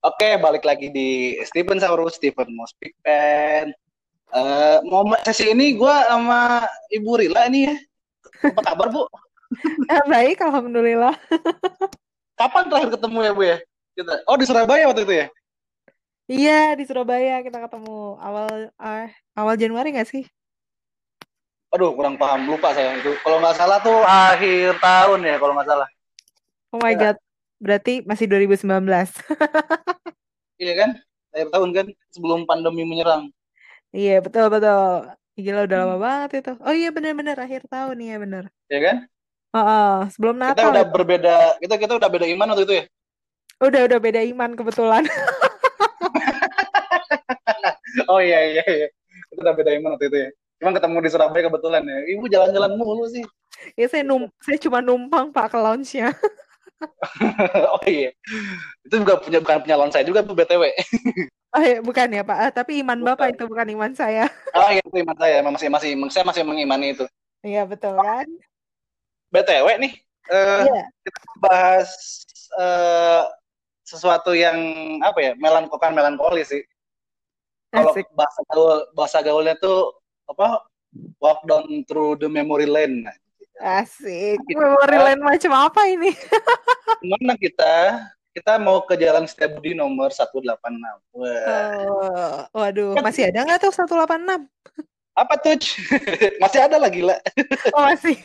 [0.00, 3.68] Oke, balik lagi di Steven Saurus, Steven Mouse Big Pen.
[4.32, 7.76] Uh, mau sesi ini gue sama Ibu Rila nih ya.
[8.48, 9.04] Apa kabar Bu?
[9.90, 11.12] Eh, baik, alhamdulillah.
[12.40, 13.58] Kapan terakhir ketemu ya Bu ya?
[13.92, 14.14] Kita.
[14.24, 15.26] Oh di Surabaya waktu itu ya?
[16.30, 19.06] Iya di Surabaya kita ketemu awal uh,
[19.36, 20.24] awal Januari nggak sih?
[21.76, 23.12] Aduh kurang paham lupa saya itu.
[23.20, 25.88] Kalau nggak salah tuh akhir tahun ya kalau nggak salah.
[26.70, 27.12] Oh my ya.
[27.12, 27.16] god,
[27.60, 28.66] berarti masih 2019.
[30.64, 30.90] iya kan?
[31.30, 33.30] Akhir tahun kan sebelum pandemi menyerang.
[33.92, 35.12] Iya betul betul.
[35.38, 36.02] Gila udah lama hmm.
[36.02, 36.52] banget itu.
[36.64, 38.44] Oh iya benar-benar akhir tahun ya benar.
[38.66, 38.96] Iya kan?
[39.50, 40.58] Oh, oh, sebelum Natal.
[40.58, 40.94] Kita udah itu.
[40.94, 41.36] berbeda.
[41.62, 42.84] Kita kita udah beda iman waktu itu ya.
[43.60, 45.04] Udah udah beda iman kebetulan.
[48.10, 48.88] oh iya iya iya.
[49.30, 50.28] Kita udah beda iman waktu itu ya.
[50.60, 51.98] Cuma ketemu di Surabaya kebetulan ya.
[52.16, 53.24] Ibu jalan-jalan mulu sih.
[53.76, 56.14] Ya saya num saya cuma numpang Pak ke lounge-nya.
[57.74, 58.10] oh iya.
[58.86, 60.64] Itu juga punya bukan punya lawan saya juga tuh BTW.
[61.56, 62.38] oh iya, bukan ya Pak.
[62.38, 63.08] Uh, tapi iman bukan.
[63.14, 64.26] Bapak itu bukan iman saya.
[64.56, 65.36] oh iya itu iman saya.
[65.44, 67.04] Masih masih saya masih mengimani itu.
[67.44, 68.28] Iya betul kan.
[69.30, 69.92] BTW nih.
[70.30, 70.82] Uh, iya.
[71.04, 71.90] Kita bahas
[72.56, 73.24] uh,
[73.84, 74.56] sesuatu yang
[75.02, 76.62] apa ya melankokan melankoli sih.
[77.70, 79.94] Kalau bahasa gaul bahasa gaulnya tuh
[80.26, 80.66] apa
[81.22, 83.06] walk down through the memory lane.
[83.60, 84.40] Asik.
[84.48, 86.16] Memory lane macam apa ini?
[87.12, 88.02] Mana kita?
[88.32, 90.48] Kita mau ke Jalan Setiabudi nomor 186.
[91.12, 91.36] Wah.
[91.84, 94.48] Oh, waduh, kan masih ada nggak tuh 186?
[95.12, 95.60] Apa tuh?
[96.42, 97.20] masih ada lagi lah.
[97.76, 98.16] Oh, masih.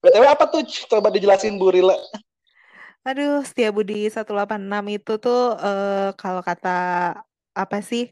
[0.00, 0.64] BTW apa tuh?
[0.88, 1.98] Coba dijelasin Bu Rila.
[3.04, 4.24] Aduh, Setiabudi 186
[4.88, 6.78] itu tuh uh, kalau kata
[7.52, 8.08] apa sih?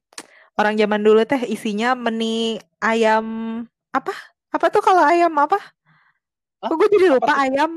[0.60, 3.24] Orang zaman dulu teh isinya meni ayam
[3.96, 4.12] apa?
[4.52, 5.75] Apa tuh kalau ayam apa?
[6.64, 6.68] Hah?
[6.72, 7.44] Kok gue jadi lupa Apa?
[7.44, 7.72] ayam?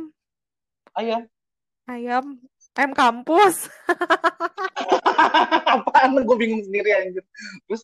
[0.95, 1.21] Ayam.
[1.89, 2.25] Ayam.
[2.77, 3.67] Ayam kampus.
[5.73, 6.15] Apaan?
[6.23, 7.23] Gue bingung sendiri anjir.
[7.67, 7.83] Terus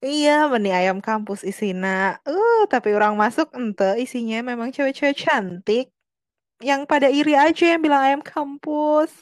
[0.00, 2.16] Iya, meni ayam kampus isina.
[2.24, 5.92] Uh, tapi orang masuk ente isinya memang cewek-cewek cantik.
[6.64, 9.12] Yang pada iri aja yang bilang ayam kampus.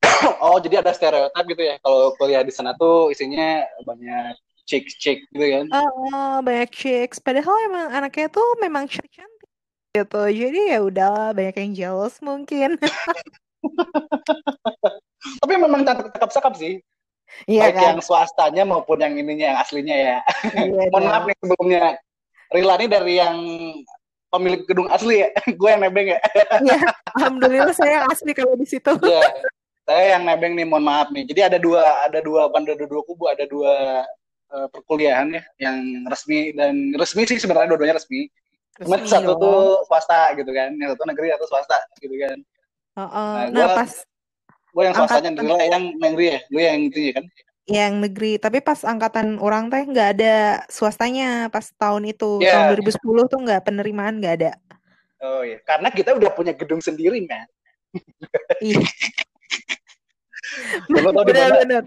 [0.44, 1.76] oh, jadi ada stereotip gitu ya.
[1.84, 5.64] Kalau kuliah di sana tuh isinya banyak chicks-chick gitu kan.
[5.76, 7.20] Uh, uh, banyak chicks.
[7.20, 9.37] Padahal emang anaknya tuh memang cantik
[9.96, 12.76] gitu jadi ya udahlah banyak yang jealous mungkin
[15.42, 16.74] tapi memang cakep cakep sih
[17.44, 17.84] Iya Baik kan?
[17.84, 20.16] yang swastanya maupun yang ininya yang aslinya ya.
[20.56, 21.84] Iya, Mohon maaf nih sebelumnya.
[22.48, 23.36] Rila ini dari yang
[24.32, 25.28] pemilik gedung asli ya.
[25.60, 26.18] Gue yang nebeng ya.
[26.64, 26.80] Iya,
[27.20, 28.92] alhamdulillah saya yang asli kalau di situ.
[29.04, 29.20] Iya.
[29.88, 31.24] Saya yang nebeng nih, mohon maaf nih.
[31.28, 34.04] Jadi ada dua ada dua ada dua kubu, ada dua
[34.52, 38.28] uh, perkuliahan ya, yang resmi dan resmi sih sebenarnya dua-duanya resmi.
[38.78, 39.42] Cuma satu dong.
[39.42, 42.38] tuh swasta gitu kan, yang satu negeri atau swasta gitu kan.
[42.94, 43.90] Uh, uh, nah, nah pas
[44.68, 47.24] gue yang swastanya negeri lah, yang negeri ya, gue yang itu ya kan.
[47.68, 50.34] Yang negeri, tapi pas angkatan orang teh nggak ada
[50.72, 52.72] swastanya pas tahun itu, yeah.
[52.72, 54.52] tahun 2010 tuh nggak penerimaan nggak ada.
[55.18, 57.46] Oh iya, karena kita udah punya gedung sendiri kan.
[58.62, 58.78] Iya.
[60.92, 61.78] Lo tau di mana?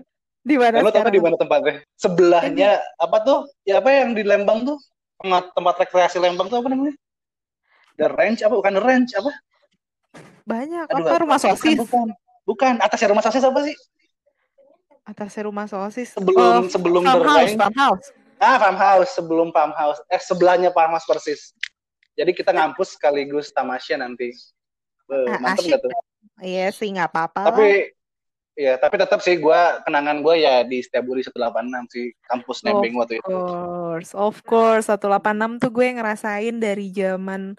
[0.41, 0.77] Di mana?
[0.83, 1.81] Lo tau di mana tempatnya?
[1.97, 3.39] Sebelahnya apa tuh?
[3.65, 4.77] Ya apa yang di Lembang tuh?
[5.25, 6.93] Tempat rekreasi Lembang tuh apa namanya?
[7.95, 8.53] The Range apa?
[8.57, 9.31] Bukan The Range apa?
[10.45, 10.85] Banyak.
[10.89, 11.77] Aduh, apa rumah sosis?
[11.77, 12.07] Bukan.
[12.43, 12.73] Bukan.
[12.81, 13.75] Atasnya rumah sosis apa sih?
[15.05, 16.09] Atasnya rumah sosis.
[16.17, 17.57] Sebelum oh, sebelum The.
[17.57, 18.07] Farmhouse.
[18.41, 20.01] Ah, farmhouse sebelum farmhouse.
[20.09, 21.53] Eh sebelahnya farmhouse persis.
[22.17, 24.33] Jadi kita ngampus sekaligus tamasya nanti.
[25.05, 25.91] Be, nah, mantep gak tuh?
[26.41, 27.53] Iya sih nggak apa-apa.
[27.53, 27.93] Tapi
[28.51, 33.23] Iya, tapi tetap sih gue kenangan gue ya di Setiabudi 186 sih kampus Nebeng waktu
[33.23, 33.31] itu.
[33.31, 37.55] Of course, of course 186 tuh gue ngerasain dari zaman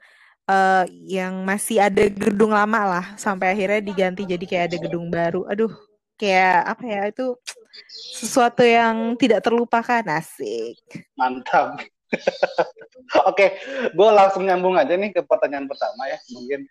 [0.52, 5.48] uh, yang masih ada gedung lama lah sampai akhirnya diganti jadi kayak ada gedung baru.
[5.48, 5.72] Aduh,
[6.20, 7.26] kayak apa ya itu
[8.20, 10.76] sesuatu yang tidak terlupakan asik.
[11.16, 11.80] Mantap.
[13.32, 13.56] Oke,
[13.96, 16.68] gue langsung nyambung aja nih ke pertanyaan pertama ya, mungkin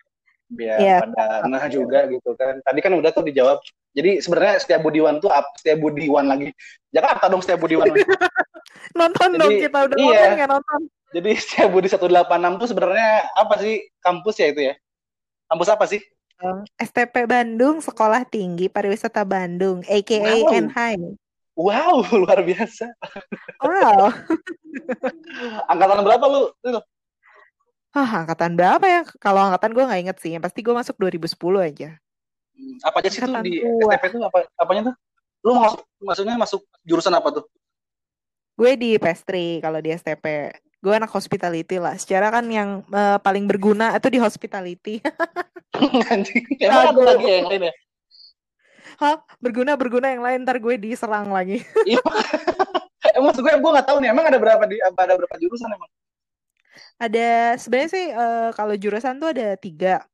[0.51, 0.99] biar yeah.
[1.01, 2.61] pada nah juga gitu kan.
[2.61, 3.57] Tadi kan udah tuh dijawab
[3.91, 6.55] jadi sebenarnya setiap Budiwan tuh setiap Budiwan lagi.
[6.91, 7.91] Jakarta dong setiap Budiwan.
[8.99, 10.07] nonton Jadi, dong kita udah iya.
[10.07, 10.81] nonton ya nonton.
[11.11, 14.73] Jadi setiap Budi 186 tuh sebenarnya apa sih kampus ya itu ya?
[15.51, 16.01] Kampus apa sih?
[16.81, 20.49] STP Bandung Sekolah Tinggi Pariwisata Bandung, aka wow.
[20.57, 20.97] NHI.
[21.53, 22.89] Wow, luar biasa.
[23.61, 24.09] Wow.
[25.69, 26.49] angkatan berapa lu?
[27.93, 29.01] Ah, angkatan berapa ya?
[29.21, 30.31] Kalau angkatan gue nggak inget sih.
[30.33, 31.89] Yang pasti gue masuk 2010 aja.
[32.61, 34.95] Hmm, apa aja sih tuh di STP itu apa apanya tuh?
[35.41, 37.45] Lu masuk maksudnya masuk jurusan apa tuh?
[38.53, 40.53] Gue di pastry kalau di STP.
[40.81, 41.97] Gue anak hospitality lah.
[41.97, 45.01] Secara kan yang uh, paling berguna itu di hospitality.
[46.61, 47.73] Emang ada lagi yang lain ya?
[49.01, 49.17] Hah?
[49.41, 51.65] Berguna berguna yang lain ntar gue diserang lagi.
[51.89, 53.17] Iya.
[53.17, 55.89] emang maksud gue gue nggak tahu nih emang ada berapa di ada berapa jurusan emang?
[57.01, 60.05] Ada sebenarnya sih uh, kalau jurusan tuh ada tiga.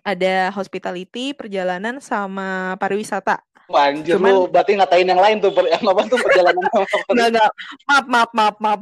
[0.00, 3.44] Ada hospitality, perjalanan, sama pariwisata.
[3.72, 6.60] Anjir Cuman, lu berarti ngatain yang lain tuh yang apa tuh perjalanan
[7.08, 7.50] Enggak, enggak.
[7.88, 8.80] Maaf, maaf, maaf, maaf.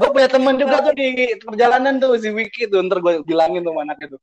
[0.00, 3.76] gue punya temen juga tuh di perjalanan tuh si Wiki tuh ntar gue bilangin tuh
[3.76, 4.20] anaknya tuh.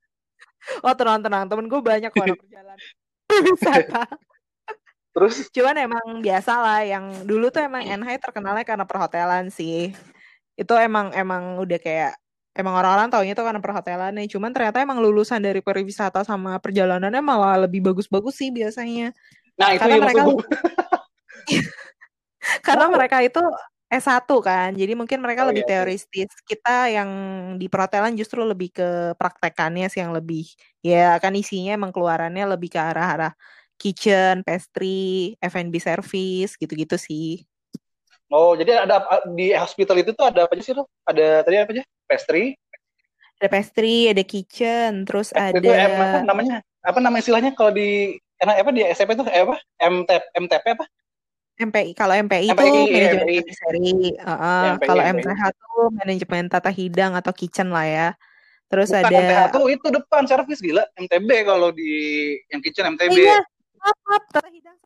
[0.81, 2.87] Oh tenang tenang temen gue banyak kok perjalanan
[3.53, 4.03] wisata.
[5.17, 5.49] Terus?
[5.49, 9.93] Cuman emang biasa lah yang dulu tuh emang NH terkenalnya karena perhotelan sih.
[10.57, 12.17] Itu emang emang udah kayak
[12.57, 14.27] emang orang-orang taunya itu karena perhotelan nih.
[14.33, 19.13] Cuman ternyata emang lulusan dari pariwisata sama perjalanannya malah lebih bagus-bagus sih biasanya.
[19.61, 20.23] Nah, itu karena mereka
[22.67, 22.91] karena oh.
[22.91, 23.41] mereka itu
[23.87, 24.69] S1 kan.
[24.75, 26.33] Jadi mungkin mereka oh, lebih iya, teoristis.
[26.43, 27.09] Kita yang
[27.55, 30.49] di perhotelan justru lebih ke praktekannya sih yang lebih
[30.81, 33.31] ya kan isinya emang keluarannya lebih ke arah-arah
[33.77, 37.45] kitchen, pastry, F&B service gitu-gitu sih.
[38.27, 40.91] Oh, jadi ada di hospital itu tuh ada apa aja sih lo?
[41.07, 41.83] Ada tadi apa aja?
[42.07, 42.55] Pastry?
[43.37, 46.57] Ada pastry, ada kitchen, terus pastry ada itu apa namanya?
[46.81, 49.61] Apa nama istilahnya kalau di apa di SMP itu apa?
[49.77, 50.85] MTP, MTP apa?
[51.57, 53.53] MPI kalau MPI, itu manajemen MPI.
[53.57, 58.09] seri, uh, uh, ya, kalau MTH tuh manajemen tata hidang atau kitchen lah ya.
[58.69, 61.89] Terus Bukan, ada MTH tuh itu depan servis gila, MTB kalau di
[62.53, 63.17] yang kitchen MTB.
[63.17, 63.41] Iya,
[63.81, 64.77] maaf, maaf, tata hidang.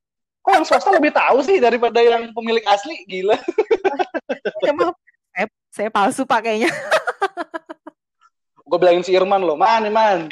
[0.42, 3.36] Kok yang swasta lebih tahu sih daripada yang pemilik asli, gila.
[4.64, 4.96] ya, maaf,
[5.72, 6.68] saya, palsu pakainya.
[8.68, 10.28] Gue bilangin si Irman loh, man, man.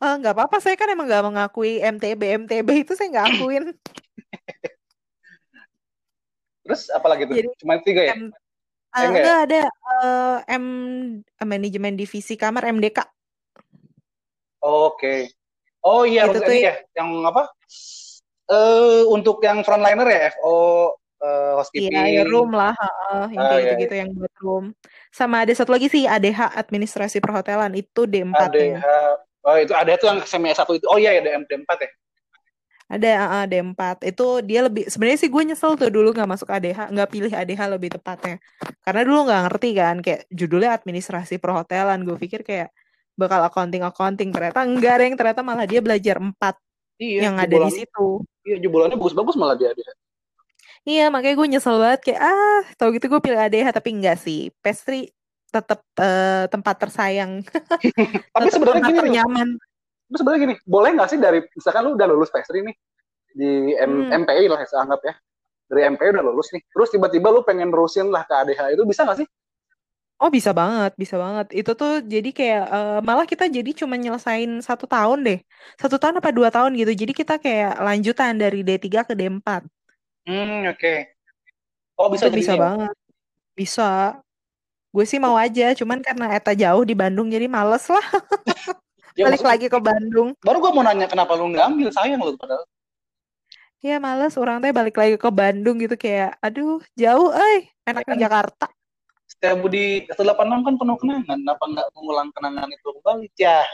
[0.00, 3.64] Oh, nggak apa-apa, saya kan emang nggak mengakui MTB, MTB itu saya nggak akuin.
[6.64, 7.36] Terus apalagi tuh?
[7.36, 8.16] Jadi, Cuma tiga ya?
[8.16, 9.44] M, uh, enggak, ya?
[9.44, 10.64] ada uh, M
[11.44, 13.04] manajemen divisi kamar MDK.
[14.60, 14.96] Oke.
[14.96, 15.20] Okay.
[15.80, 17.48] Oh iya, itu tuh ya, yang apa?
[18.44, 21.92] Uh, untuk yang frontliner ya, FO uh, housekeeping.
[21.92, 24.64] Iya, ya room lah, uh, yang kayak gitu gitu-gitu yang buat room.
[25.12, 28.84] Sama ada satu lagi sih ADH administrasi perhotelan itu D4 ADH.
[29.40, 30.86] Oh, itu ada tuh yang semi S1 itu.
[30.88, 31.90] Oh iya ya D4 ya.
[32.90, 33.80] Ada uh, D4.
[34.10, 37.60] Itu dia lebih sebenarnya sih gue nyesel tuh dulu nggak masuk ADH, nggak pilih ADH
[37.70, 38.36] lebih tepatnya.
[38.82, 42.02] Karena dulu nggak ngerti kan kayak judulnya administrasi perhotelan.
[42.02, 42.74] Gue pikir kayak
[43.14, 46.56] bakal accounting accounting ternyata enggak yang ternyata malah dia belajar empat
[46.96, 48.24] iya, yang ada di situ.
[48.42, 49.88] Iya, jebolannya bagus-bagus malah dia ADH.
[50.88, 54.48] Iya, makanya gue nyesel banget kayak ah, tau gitu gue pilih ADH tapi enggak sih.
[54.64, 55.12] Pastry
[55.50, 57.44] tetap uh, eh, tempat tersayang.
[58.34, 59.60] tapi sebenarnya gini nyaman
[60.10, 62.74] itu sebenarnya gini, boleh nggak sih dari misalkan lu udah lulus pastry nih
[63.30, 64.26] di M hmm.
[64.26, 65.14] MPI lah saya anggap ya.
[65.70, 66.66] Dari MPI udah lulus nih.
[66.66, 69.28] Terus tiba-tiba lu pengen nerusin lah ke ADH itu bisa nggak sih?
[70.18, 71.54] Oh bisa banget, bisa banget.
[71.54, 75.38] Itu tuh jadi kayak uh, malah kita jadi cuma nyelesain satu tahun deh,
[75.78, 76.92] satu tahun apa dua tahun gitu.
[77.06, 79.62] Jadi kita kayak lanjutan dari D3 ke D4.
[80.28, 80.76] Hmm oke.
[80.76, 80.98] Okay.
[81.96, 82.94] Oh bisa bisa banget.
[83.56, 84.20] Bisa.
[84.90, 88.02] Gue sih mau aja, cuman karena Eta jauh di Bandung jadi males lah.
[89.20, 92.34] ya, balik lagi ke Bandung baru gue mau nanya kenapa lu nggak ambil sayang lu
[92.40, 92.64] padahal
[93.80, 98.20] Iya males orang teh balik lagi ke Bandung gitu kayak aduh jauh eh enak di
[98.20, 98.68] Jakarta
[99.24, 103.64] Setiap Budi 186 kan penuh kenangan kenapa nggak mengulang kenangan itu kembali ya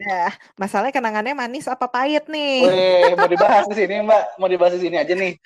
[0.00, 2.64] Ya, masalahnya kenangannya manis apa pahit nih?
[2.64, 4.40] Weh, mau dibahas di sini, Mbak.
[4.40, 5.36] Mau dibahas di sini aja nih.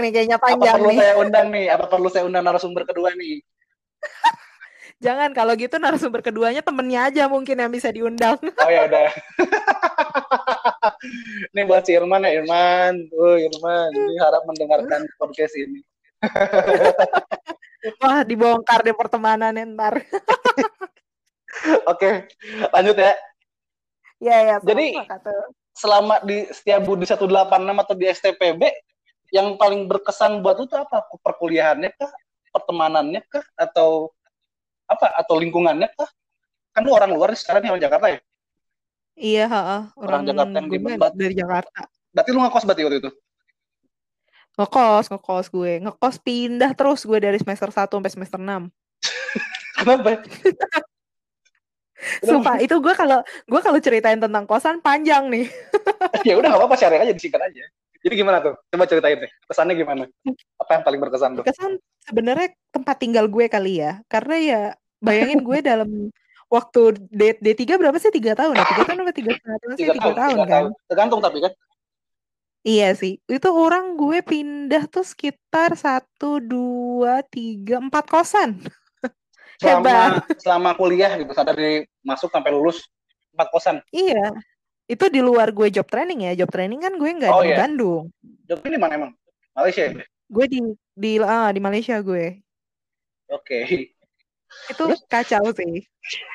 [0.00, 0.98] Nih kayaknya panjang apa perlu nih.
[0.98, 1.66] saya undang nih?
[1.68, 3.44] Apa perlu saya undang narasumber kedua nih?
[5.02, 8.38] Jangan kalau gitu narasumber keduanya temennya aja mungkin yang bisa diundang.
[8.38, 9.10] Oh ya udah.
[11.52, 13.10] ini buat si Irman ya Irman.
[13.12, 15.82] Oh Irman, ini harap mendengarkan podcast ini.
[17.98, 20.06] Wah dibongkar deh pertemanan ntar.
[21.90, 22.30] Oke,
[22.70, 23.12] lanjut ya.
[24.22, 24.56] Iya ya.
[24.62, 25.02] Jadi
[25.74, 27.26] selama di setiap budi 186
[27.58, 28.62] atau di STPB
[29.32, 31.08] yang paling berkesan buat lu itu apa?
[31.08, 32.12] Perkuliahannya kah?
[32.52, 33.44] Pertemanannya kah?
[33.56, 34.12] Atau
[34.84, 36.10] apa atau lingkungannya kah?
[36.76, 38.20] Kan lu orang luar sekarang nih orang Jakarta ya?
[39.16, 39.82] Iya, heeh.
[39.96, 41.08] Orang, orang Jakarta yang gimana?
[41.16, 41.80] Dari Jakarta.
[42.12, 43.10] Berarti lu ngekos berarti waktu itu?
[44.60, 45.72] Ngekos, ngekos gue.
[45.80, 48.68] Ngekos pindah terus gue dari semester 1 sampai semester 6.
[49.80, 50.20] Kenapa?
[52.26, 55.46] Sumpah, itu gue kalau gue kalau ceritain tentang kosan panjang nih.
[56.28, 57.62] ya udah gak apa-apa share aja disingkat aja.
[58.02, 58.54] Jadi gimana tuh?
[58.68, 59.30] Coba ceritain deh.
[59.46, 60.04] Kesannya gimana?
[60.58, 61.44] Apa yang paling berkesan tuh?
[61.46, 64.02] Kesan sebenarnya tempat tinggal gue kali ya.
[64.10, 64.62] Karena ya
[64.98, 66.10] bayangin gue dalam
[66.50, 68.10] waktu D D3 berapa sih?
[68.10, 68.66] Tiga tahun ya?
[68.66, 69.86] Tiga tahun apa tiga tahun sih?
[69.88, 70.64] Tiga tahun, kan?
[70.90, 71.52] Tergantung tapi kan.
[72.62, 78.62] Iya sih, itu orang gue pindah tuh sekitar satu, dua, tiga, empat kosan.
[79.58, 80.38] Selama, Hebat.
[80.38, 82.86] selama kuliah gitu, dari masuk sampai lulus
[83.34, 83.76] empat kosan.
[83.90, 84.30] Iya,
[84.90, 86.32] itu di luar gue job training ya.
[86.44, 87.58] Job training kan gue nggak oh, di iya.
[87.58, 88.04] Bandung.
[88.46, 89.12] Job training mana emang?
[89.54, 90.04] Malaysia ya?
[90.32, 90.60] Gue di
[90.92, 92.40] di ah, di Malaysia gue.
[93.32, 93.64] Oke.
[93.64, 93.88] Okay.
[94.68, 95.88] itu kacau sih.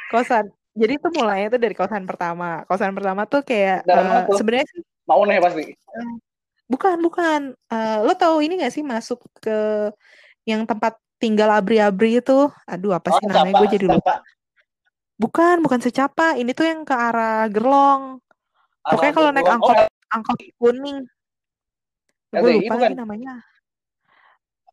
[0.09, 2.61] Kosan jadi itu mulainya tuh dari kosan pertama.
[2.69, 5.63] Kosan pertama tuh kayak uh, sebenarnya sih mau nih pasti?
[6.69, 7.57] Bukan bukan.
[7.69, 9.89] Uh, lo tahu ini gak sih masuk ke
[10.45, 12.49] yang tempat tinggal abri-abri itu?
[12.69, 13.57] Aduh apa sih oh, namanya?
[13.57, 14.21] Gue jadi lupa.
[15.17, 18.21] Bukan bukan secapa ini tuh yang ke arah Gerlong
[18.87, 20.99] Pokoknya kalau naik angkot oh, angkot kuning.
[22.31, 22.99] Gue lupa lagi kan?
[23.03, 23.33] namanya.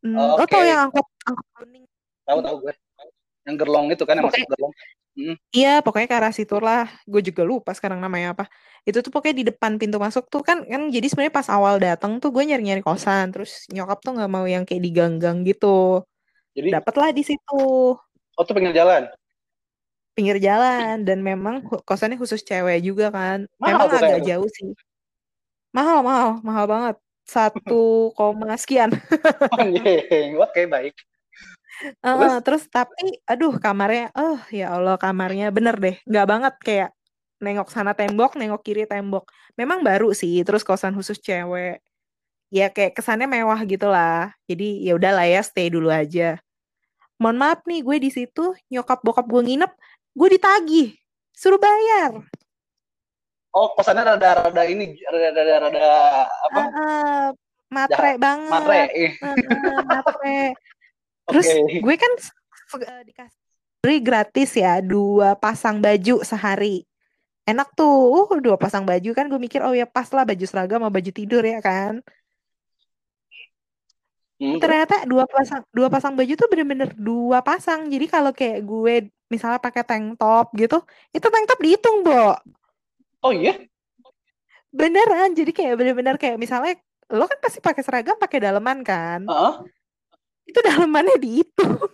[0.05, 0.43] Hmm, oh, okay.
[0.43, 1.85] Lo tau yang angkot angkot kuning?
[2.23, 2.75] Tahu tahu gue.
[3.45, 4.73] Yang gerlong itu kan yang masuk gerlong.
[5.15, 5.39] Hmm.
[5.55, 6.91] Iya, pokoknya ke arah situ lah.
[7.07, 8.45] Gue juga lupa sekarang namanya apa.
[8.87, 12.19] Itu tuh pokoknya di depan pintu masuk tuh kan kan jadi sebenarnya pas awal datang
[12.19, 16.03] tuh gue nyari-nyari kosan, terus nyokap tuh nggak mau yang kayak di gang-gang gitu.
[16.55, 17.95] Jadi dapatlah di situ.
[18.35, 19.07] Oh, tuh pinggir jalan
[20.15, 23.51] pinggir jalan dan memang kosannya khusus cewek juga kan.
[23.59, 24.71] Mahal memang agak jauh sih.
[25.75, 26.97] Mahal, mahal, mahal banget.
[27.27, 27.83] Satu
[28.19, 28.95] koma sekian.
[29.51, 30.07] Oke,
[30.39, 30.95] okay, baik.
[32.07, 32.33] Uh, terus?
[32.47, 36.91] terus tapi aduh kamarnya oh ya Allah kamarnya bener deh nggak banget kayak
[37.43, 39.27] nengok sana tembok nengok kiri tembok
[39.59, 41.83] memang baru sih terus kosan khusus cewek
[42.55, 46.39] ya kayak kesannya mewah gitu lah jadi ya udahlah ya stay dulu aja
[47.19, 49.73] mohon maaf nih gue di situ nyokap bokap gue nginep
[50.15, 50.89] gue ditagih
[51.35, 52.23] suruh bayar.
[53.55, 55.87] Oh kosannya rada-rada ini rada-rada
[56.51, 56.61] apa?
[56.71, 57.29] Uh,
[57.71, 58.23] matre Jahat.
[58.23, 58.51] banget.
[58.51, 58.83] matre
[59.23, 60.39] uh, matre.
[61.31, 61.81] Terus okay.
[61.83, 62.13] gue kan
[62.79, 66.87] uh, dikasih gratis ya dua pasang baju sehari.
[67.45, 70.81] Enak tuh uh dua pasang baju kan gue mikir oh ya pas lah baju seragam
[70.81, 72.01] sama baju tidur ya kan
[74.35, 74.59] Hmm.
[74.59, 77.87] Ternyata dua pasang dua pasang baju tuh bener-bener dua pasang.
[77.87, 78.95] Jadi kalau kayak gue
[79.31, 80.83] misalnya pakai tank top gitu,
[81.15, 82.35] itu tank top dihitung, Bo.
[83.23, 83.55] Oh iya?
[84.75, 85.39] Beneran.
[85.39, 86.75] Jadi kayak bener-bener kayak misalnya
[87.15, 89.23] lo kan pasti pakai seragam pakai daleman kan?
[89.31, 89.55] Uh -huh.
[90.45, 91.79] Itu dalemannya dihitung.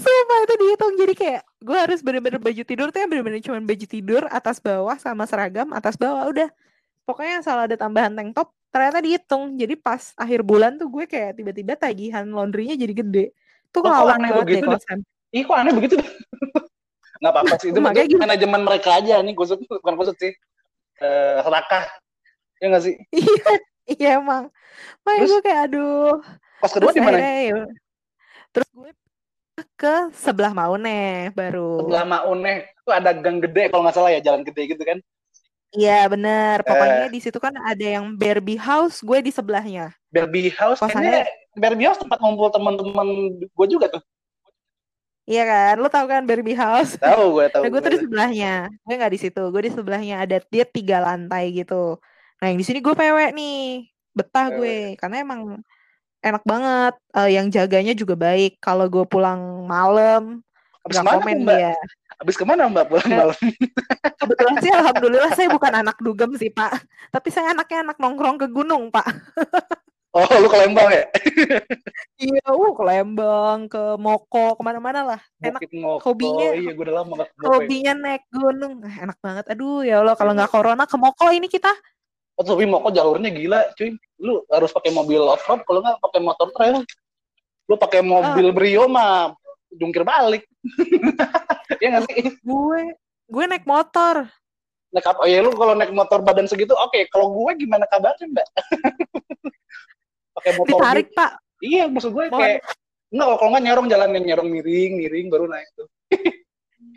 [0.00, 3.86] Sumpah itu dihitung jadi kayak gue harus bener-bener baju tidur tuh yang bener-bener cuma baju
[3.86, 6.50] tidur atas bawah sama seragam atas bawah udah
[7.10, 9.58] pokoknya asal ada tambahan tank top ternyata dihitung.
[9.58, 13.26] Jadi pas akhir bulan tuh gue kayak tiba-tiba tagihan laundrynya jadi gede.
[13.74, 14.70] Tuh kalau oh, aneh begitu
[15.30, 15.94] ih kok aneh begitu
[17.22, 18.22] nggak apa-apa sih itu Makanya gitu.
[18.22, 19.18] manajemen mereka aja.
[19.26, 20.32] Nih kusut bukan kusut sih.
[21.02, 21.90] Eh serakah.
[22.62, 22.94] Ya nggak sih?
[23.90, 24.46] Iya iya emang.
[25.02, 26.22] Makanya gue kayak aduh.
[26.62, 27.66] Pas kedua di mana ya,
[28.54, 28.90] terus gue
[29.74, 31.82] ke sebelah Maune baru.
[31.82, 35.02] Sebelah Maune tuh ada gang gede kalau nggak salah ya jalan gede gitu kan
[35.70, 39.94] Iya bener, pokoknya uh, di situ kan ada yang Barbie House, gue di sebelahnya.
[40.10, 41.22] Barbie House, Kosannya...
[41.54, 44.02] Barbie House tempat ngumpul teman-teman gue juga tuh.
[45.30, 46.98] Iya kan, lo tau kan Barbie House?
[46.98, 47.62] Tahu gue tahu.
[47.62, 51.06] Nah, gue tuh di sebelahnya, gue nggak di situ, gue di sebelahnya ada dia tiga
[51.06, 52.02] lantai gitu.
[52.42, 55.62] Nah yang di sini gue pewek nih, betah gue, karena emang
[56.18, 56.94] enak banget.
[57.14, 58.58] Uh, yang jaganya juga baik.
[58.58, 60.42] Kalau gue pulang malam,
[60.82, 61.78] nggak komen dia.
[62.20, 63.40] Habis ke mana Mbak pulang malam?
[64.20, 66.84] Kebetulan sih alhamdulillah saya bukan anak dugem sih Pak.
[67.08, 69.08] Tapi saya anaknya anak nongkrong ke gunung Pak.
[70.10, 71.06] Oh, lu ke Lembang ya?
[72.18, 75.20] iya, uh, ke Lembang, ke Moko, ke mana-mana lah.
[75.38, 75.62] Enak.
[75.70, 76.02] Moko.
[76.10, 76.50] Hobinya.
[76.50, 78.82] Iya, gue udah lama gak ke Hobinya naik gunung.
[78.82, 79.46] Eh, enak banget.
[79.54, 81.70] Aduh, ya Allah, kalau nggak corona ke Moko ini kita.
[82.34, 83.94] Oh, tapi Moko jalurnya gila, cuy.
[84.18, 86.76] Lu harus pakai mobil off-road, kalau nggak pakai motor trail.
[87.70, 88.52] Lu pakai mobil oh.
[88.52, 89.30] Brio mah
[89.78, 90.42] jungkir balik.
[91.80, 92.22] ya nggak sih?
[92.44, 92.94] Gue
[93.30, 94.28] gue naik motor.
[94.92, 95.18] Naik apa?
[95.24, 96.92] Oh ya lu kalau naik motor badan segitu, oke.
[96.92, 97.08] Okay.
[97.08, 98.46] Kalau gue gimana kabarnya mbak?
[100.36, 100.78] Pakai motor.
[100.78, 101.18] Ditarik gitu.
[101.18, 101.30] pak.
[101.60, 102.40] Iya maksud gue Mohon.
[102.40, 102.60] kayak
[103.10, 105.88] Enggak, kalau nggak nyerong jalan nyerong miring, miring baru naik tuh.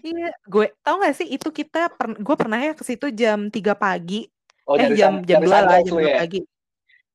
[0.05, 3.73] iya, gue tau gak sih itu kita per, gue pernah ya ke situ jam 3
[3.73, 4.29] pagi.
[4.63, 6.17] Oh, eh jam jam dua lah jam dua ya?
[6.23, 6.39] pagi.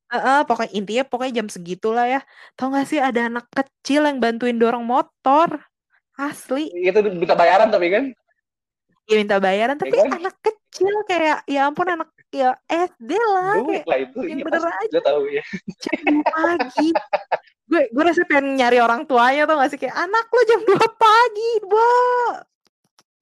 [0.09, 2.21] Heeh, pokoknya intinya pokoknya jam segitulah ya.
[2.59, 5.63] Tahu nggak sih ada anak kecil yang bantuin dorong motor.
[6.19, 6.67] Asli.
[6.75, 8.03] Itu minta bayaran tapi kan?
[9.07, 10.19] Iya minta bayaran tapi ya kan?
[10.19, 14.63] anak kecil kayak ya ampun anak ya SD lah kayak lah itu yang iya, bener
[14.67, 14.91] aja.
[14.91, 15.43] Gue tahu ya.
[15.79, 16.89] Jam pagi.
[17.69, 20.75] gue gue rasa pengen nyari orang tuanya tuh gak sih kayak anak lo jam 2
[20.97, 21.89] pagi, Bu.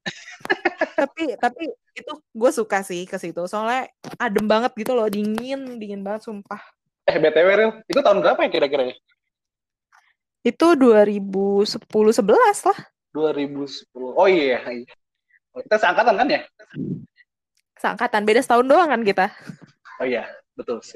[1.04, 1.64] tapi tapi
[1.98, 6.64] itu gue suka sih ke situ soalnya adem banget gitu loh dingin dingin banget sumpah
[7.08, 8.96] Eh BTW Ril, itu tahun berapa ya kira-kira ya?
[10.48, 12.24] Itu 2010 11
[12.72, 12.80] lah.
[13.12, 13.84] 2010.
[14.16, 14.96] Oh iya, iya.
[15.52, 16.42] Oh, kita seangkatan kan ya?
[17.76, 19.28] Seangkatan, beda setahun doang kan kita.
[20.00, 20.24] Oh iya,
[20.56, 20.80] betul.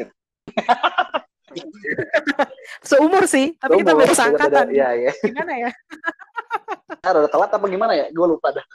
[2.88, 4.66] Seumur sih, tapi Seumur, kita beda seangkatan.
[4.72, 5.12] Iya, iya.
[5.20, 5.72] Gimana ya?
[7.02, 8.12] Nah, udah telat apa gimana ya?
[8.14, 8.66] Gue lupa dah.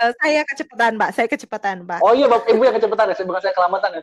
[0.00, 1.10] Uh, saya kecepatan, Pak.
[1.12, 2.00] Saya kecepatan, Pak.
[2.00, 4.02] Oh iya, Bapak Ibu yang kecepatan ya, bukan saya kelamatan ya.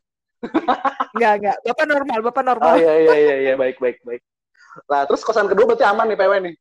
[1.16, 1.58] enggak, enggak.
[1.66, 2.76] Bapak normal, Bapak normal.
[2.76, 4.22] Oh iya, iya, iya, iya, baik, baik, baik.
[4.86, 6.56] Nah, terus kosan kedua berarti aman nih PW nih.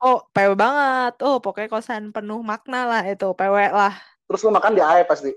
[0.00, 1.20] Oh, PW banget.
[1.20, 3.92] Oh, pokoknya kosan penuh makna lah itu, PW lah.
[4.24, 5.36] Terus lu makan di AE pasti.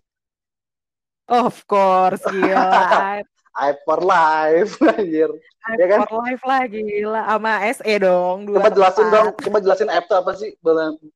[1.27, 3.19] Of course, gila.
[3.59, 5.27] AE for life, anjir.
[5.67, 5.99] AE ya kan?
[6.07, 7.21] for life lah, gila.
[7.27, 8.37] Sama SE dong.
[8.47, 10.49] Dua coba jelasin dong, coba jelasin AE itu apa sih?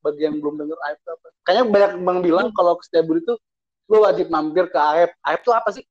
[0.04, 1.28] Bagi yang belum denger AE itu apa.
[1.48, 3.40] Kayaknya banyak bang bilang kalau ke Setiabudi itu
[3.88, 5.12] lu wajib mampir ke AEP.
[5.24, 5.84] AEP itu apa sih?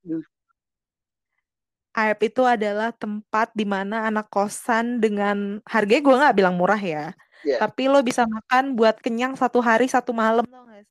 [1.97, 7.17] AEP itu adalah tempat di mana anak kosan dengan harganya gue nggak bilang murah ya
[7.41, 7.57] yeah.
[7.57, 10.85] tapi lo bisa makan buat kenyang satu hari satu malam lo nggak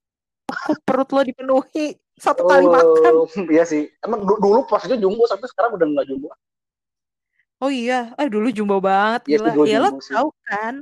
[0.82, 3.14] perut lo dipenuhi satu oh, kali makan
[3.54, 6.34] iya sih emang dulu posnya jumbo tapi sekarang udah nggak jumbo
[7.62, 10.82] oh iya eh dulu jumbo banget iya, gila ya lo tahu kan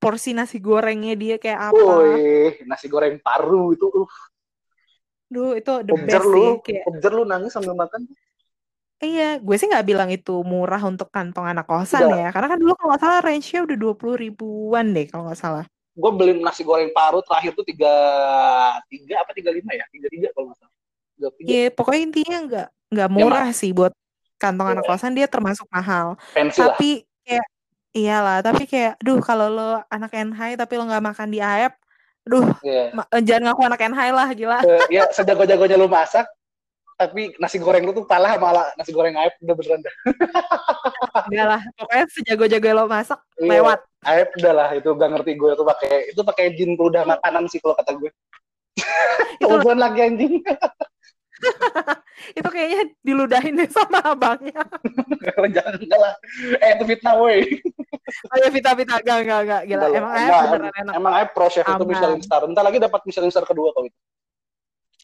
[0.00, 4.10] porsi nasi gorengnya dia kayak apa Wih, nasi goreng paru itu uh.
[5.30, 6.50] Duh, itu the Objer best lu, sih.
[6.66, 6.84] Kayak...
[6.90, 8.02] Objer lu nangis sambil makan.
[9.00, 12.76] Iya, gue sih nggak bilang itu murah untuk kantong anak kosan ya, karena kan dulu
[12.76, 15.64] kalau nggak salah range-nya udah dua puluh ribuan deh kalau nggak salah.
[15.96, 17.88] Gue beli nasi goreng paru terakhir tuh tiga
[18.92, 20.74] tiga apa tiga lima ya, tiga tiga kalau nggak salah.
[21.40, 23.92] Iya, pokoknya intinya nggak nggak ya, murah ya, sih buat
[24.36, 24.74] kantong yeah.
[24.76, 26.20] anak kosan dia termasuk mahal.
[26.36, 27.24] Pensi tapi lah.
[27.24, 27.46] kayak
[27.96, 31.74] iyalah, tapi kayak, duh kalau lo anak NHI tapi lo nggak makan di AEP,
[32.28, 32.92] duh yeah.
[33.24, 34.58] jangan ngaku anak NHI lah gila.
[34.60, 36.28] Uh, ya sejago-jagonya lo masak,
[37.00, 39.94] tapi nasi goreng lu tuh kalah malah nasi goreng aib udah beneran dah.
[41.32, 43.80] Enggak lah, pokoknya sejago-jago lo masak iya, lewat.
[44.04, 47.56] Aib udah lah, itu gak ngerti gue tuh pakai itu pakai jin peludah makanan sih
[47.64, 48.12] kalau kata gue.
[49.40, 50.34] itu lagi anjing.
[52.38, 54.60] itu kayaknya diludahin deh sama abangnya.
[55.24, 56.14] Jangan enggak lah.
[56.60, 57.48] Eh itu fitnah woi.
[58.28, 59.86] oh ya fitnah fitnah enggak enggak enggak gila.
[59.88, 60.94] Enggak, emang aib beneran enak.
[61.00, 62.44] Emang aib pro chef itu Michelin star.
[62.44, 63.96] Entar lagi dapat Michelin star kedua kau itu.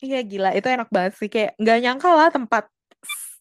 [0.04, 2.64] Iya gila, itu enak banget sih kayak nggak nyangka lah tempat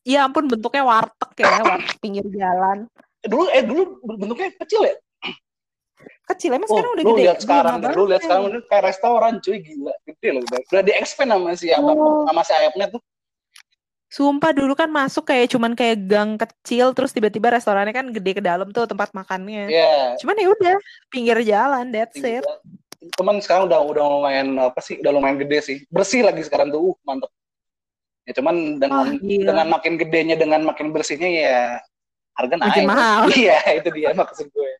[0.05, 2.87] ya ampun bentuknya warteg ya, warteg pinggir jalan.
[3.25, 4.95] Dulu eh dulu bentuknya kecil ya?
[6.25, 7.23] Kecil emang oh, sekarang udah lu gede.
[7.25, 10.59] Lihat sekarang, lu lihat sekarang udah kayak restoran cuy gila, gede loh udah.
[10.73, 12.25] Udah di expand sama si apa oh.
[12.29, 13.01] sama si ayamnya tuh.
[14.05, 18.41] Sumpah dulu kan masuk kayak cuman kayak gang kecil terus tiba-tiba restorannya kan gede ke
[18.41, 19.67] dalam tuh tempat makannya.
[19.67, 19.81] Iya.
[19.81, 20.05] Yeah.
[20.23, 20.75] Cuman ya udah
[21.11, 22.45] pinggir jalan that's pinggir it.
[22.45, 25.77] Jalan teman sekarang udah udah lumayan apa sih udah lumayan gede sih.
[25.93, 27.29] Bersih lagi sekarang tuh uh, mantep.
[28.25, 31.57] Ya cuman dengan oh, dengan makin gedenya dengan makin bersihnya ya
[32.33, 32.69] harga naik.
[32.73, 33.21] Makin mahal.
[33.37, 34.71] Iya itu dia maksud gue.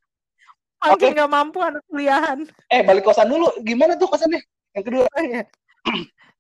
[0.82, 1.38] Makin nggak okay.
[1.38, 2.40] mampu anak kuliahan.
[2.74, 3.50] Eh balik kosan dulu.
[3.62, 4.42] Gimana tuh kosannya?
[4.74, 5.08] Yang kedua.
[5.26, 5.44] Iya.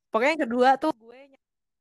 [0.09, 1.21] pokoknya yang kedua tuh gue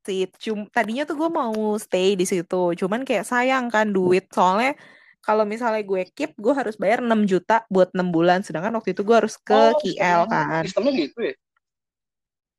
[0.05, 2.77] sih cum tadinya tuh gue mau stay di situ.
[2.77, 4.29] Cuman kayak sayang kan duit.
[4.29, 4.77] Soalnya
[5.25, 8.45] kalau misalnya gue keep gue harus bayar 6 juta buat 6 bulan.
[8.45, 10.63] Sedangkan waktu itu gue harus ke oh, KL kan.
[10.69, 11.35] sistemnya gitu ya?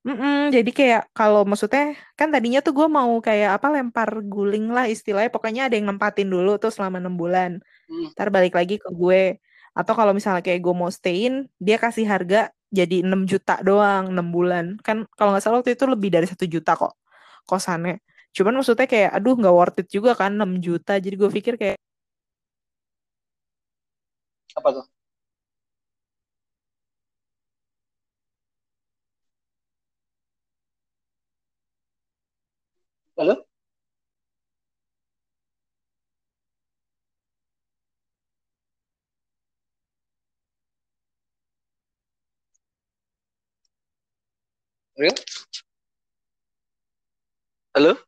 [0.06, 4.86] Mm-mm, jadi kayak kalau maksudnya kan tadinya tuh gue mau kayak apa lempar guling lah
[4.90, 5.30] istilahnya.
[5.34, 7.62] Pokoknya ada yang nempatin dulu tuh selama enam bulan.
[7.86, 8.10] Hmm.
[8.18, 9.38] ntar balik lagi ke gue.
[9.78, 14.30] Atau kalau misalnya kayak gue mau stayin dia kasih harga jadi 6 juta doang 6
[14.34, 14.66] bulan.
[14.82, 16.94] Kan kalau nggak salah waktu itu lebih dari satu juta kok
[17.50, 18.02] kosannya.
[18.36, 20.98] Cuman maksudnya kayak aduh nggak worth it juga kan 6 juta.
[21.02, 21.78] Jadi gue pikir kayak
[24.56, 24.86] apa tuh?
[33.18, 33.46] Halo?
[47.76, 48.05] Halo?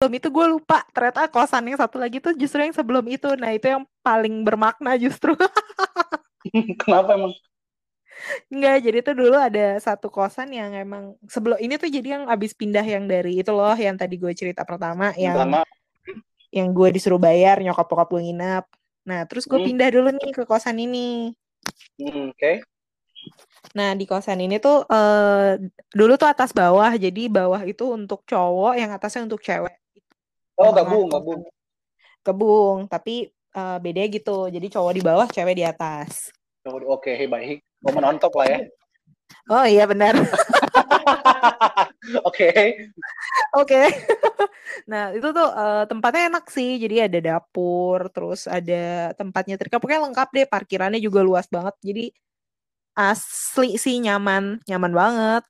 [0.00, 3.52] Sebelum itu gue lupa ternyata kosan yang satu lagi tuh justru yang sebelum itu nah
[3.52, 5.36] itu yang paling bermakna justru
[6.80, 7.36] kenapa emang
[8.48, 12.56] Enggak, jadi tuh dulu ada satu kosan yang emang sebelum ini tuh jadi yang abis
[12.56, 15.68] pindah yang dari itu loh yang tadi gue cerita pertama yang pertama.
[16.48, 18.68] yang gue disuruh bayar nyokap bokap gue nginap.
[19.04, 19.68] Nah terus gue hmm.
[19.72, 21.32] pindah dulu nih ke kosan ini.
[21.96, 22.36] Hmm, Oke.
[22.36, 22.56] Okay.
[23.72, 25.56] Nah di kosan ini tuh uh,
[25.96, 29.79] dulu tuh atas bawah jadi bawah itu untuk cowok yang atasnya untuk cewek.
[30.60, 31.40] Oh, gabung, gabung.
[32.20, 34.52] Gabung, tapi uh, beda gitu.
[34.52, 36.28] Jadi cowok di bawah, cewek di atas.
[36.68, 37.64] Oke, okay, baik.
[37.80, 38.60] Momen on top lah ya.
[39.46, 40.10] Oh iya benar.
[42.28, 42.50] Oke.
[43.54, 43.80] Oke.
[44.90, 46.82] Nah itu tuh uh, tempatnya enak sih.
[46.82, 49.78] Jadi ada dapur, terus ada tempatnya nyetrika.
[49.78, 50.46] Pokoknya lengkap deh.
[50.50, 51.78] Parkirannya juga luas banget.
[51.78, 52.10] Jadi
[52.98, 55.42] asli sih nyaman, nyaman banget.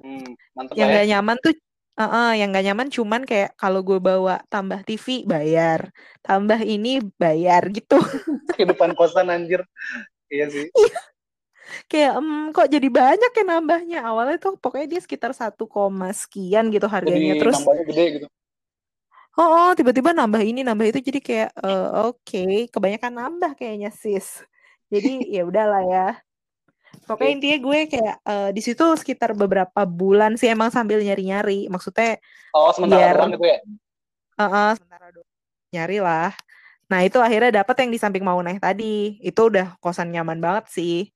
[0.00, 0.96] Hmm, mantep yang ya.
[1.00, 1.54] gak nyaman tuh
[2.02, 6.98] Uh, uh, yang gak nyaman cuman kayak kalau gue bawa tambah TV bayar, tambah ini
[7.14, 7.94] bayar gitu.
[8.58, 9.62] Kehidupan kosan anjir.
[10.26, 10.66] Iya sih.
[10.66, 11.00] Iya.
[11.86, 13.98] kayak um, kok jadi banyak ya nambahnya.
[14.02, 17.38] Awalnya tuh pokoknya dia sekitar satu koma sekian gitu harganya.
[17.38, 18.26] Jadi Terus nambahnya gede gitu.
[19.38, 23.94] Oh, oh tiba-tiba nambah ini nambah itu jadi kayak uh, oke okay, kebanyakan nambah kayaknya
[23.94, 24.42] sis.
[24.90, 26.08] Jadi ya udahlah ya.
[27.02, 31.66] Pokoknya intinya gue kayak uh, di situ sekitar beberapa bulan sih emang sambil nyari-nyari.
[31.66, 33.58] Maksudnya Oh, sementara biar, doang gitu ya?
[34.38, 35.28] Uh, uh, sementara doang.
[35.72, 36.30] Nyari lah.
[36.92, 39.16] Nah, itu akhirnya dapat yang di samping Mauneh tadi.
[39.24, 41.08] Itu udah kosan nyaman banget sih.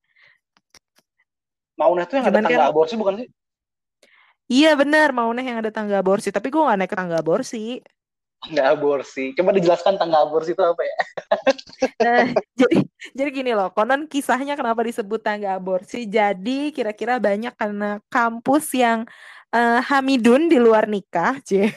[1.76, 3.28] Mauneh tuh yang Cuman ada tangga kan, aborsi bukan sih?
[4.48, 6.32] Iya benar, Mauneh yang ada tangga aborsi.
[6.32, 7.84] Tapi gue gak naik ke tangga aborsi
[8.42, 9.32] tangga aborsi.
[9.34, 10.98] Coba dijelaskan tangga aborsi itu apa ya?
[12.06, 12.78] nah, jadi
[13.16, 16.06] jadi gini loh, konon kisahnya kenapa disebut tangga aborsi.
[16.06, 19.08] Jadi kira-kira banyak karena kampus yang
[19.50, 21.72] uh, Hamidun di luar nikah, c.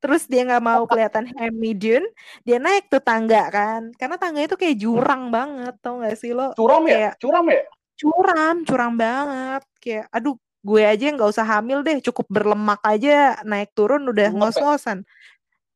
[0.00, 2.04] Terus dia nggak mau kelihatan Hamidun,
[2.44, 3.90] dia naik tuh tangga kan.
[3.96, 6.52] Karena tangga itu kayak jurang banget, tau gak sih lo?
[6.54, 6.92] Curam ya?
[6.94, 7.62] Kayak, curam ya?
[8.00, 9.62] Curam, curam banget.
[9.80, 14.36] Kayak, aduh, gue aja nggak usah hamil deh, cukup berlemak aja naik turun udah ya?
[14.36, 15.08] ngos-ngosan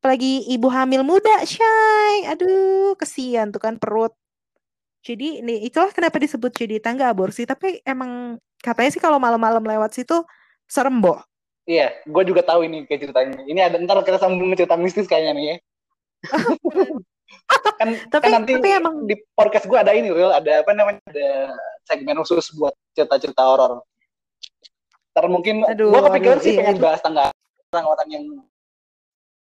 [0.04, 4.12] apalagi ibu hamil muda shy aduh kesian tuh kan perut.
[5.00, 7.48] Jadi nih itulah kenapa disebut jadi tangga aborsi.
[7.48, 10.20] Tapi emang katanya sih kalau malam-malam lewat situ
[10.68, 11.24] serem boh
[11.64, 13.64] iya gue juga tahu ini kayak ceritanya ini.
[13.64, 15.56] Ada ntar kita sambung cerita mistis kayaknya nih ya.
[17.74, 18.94] Kan, tapi, kan nanti tapi emang...
[19.10, 21.02] di podcast gue ada ini real ada apa namanya?
[21.10, 21.56] Ada
[21.88, 23.82] segmen khusus buat cerita-cerita horor.
[25.16, 26.58] Ntar mungkin gue kepikiran sih iya.
[26.62, 27.34] pengen bahas tangga
[27.74, 28.24] orang-orang yang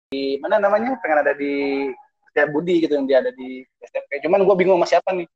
[0.07, 1.87] di mana namanya pengen ada di
[2.31, 5.27] Setia Budi gitu yang dia ada di STP cuman gue bingung sama siapa nih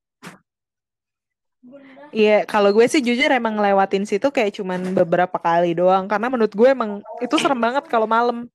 [2.11, 6.49] Iya, kalau gue sih jujur emang ngelewatin situ kayak cuman beberapa kali doang karena menurut
[6.49, 8.49] gue emang itu serem banget kalau malam.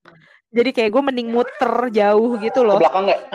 [0.51, 2.75] Jadi kayak gue mending muter jauh gitu loh.
[2.77, 3.21] Ke belakang nggak?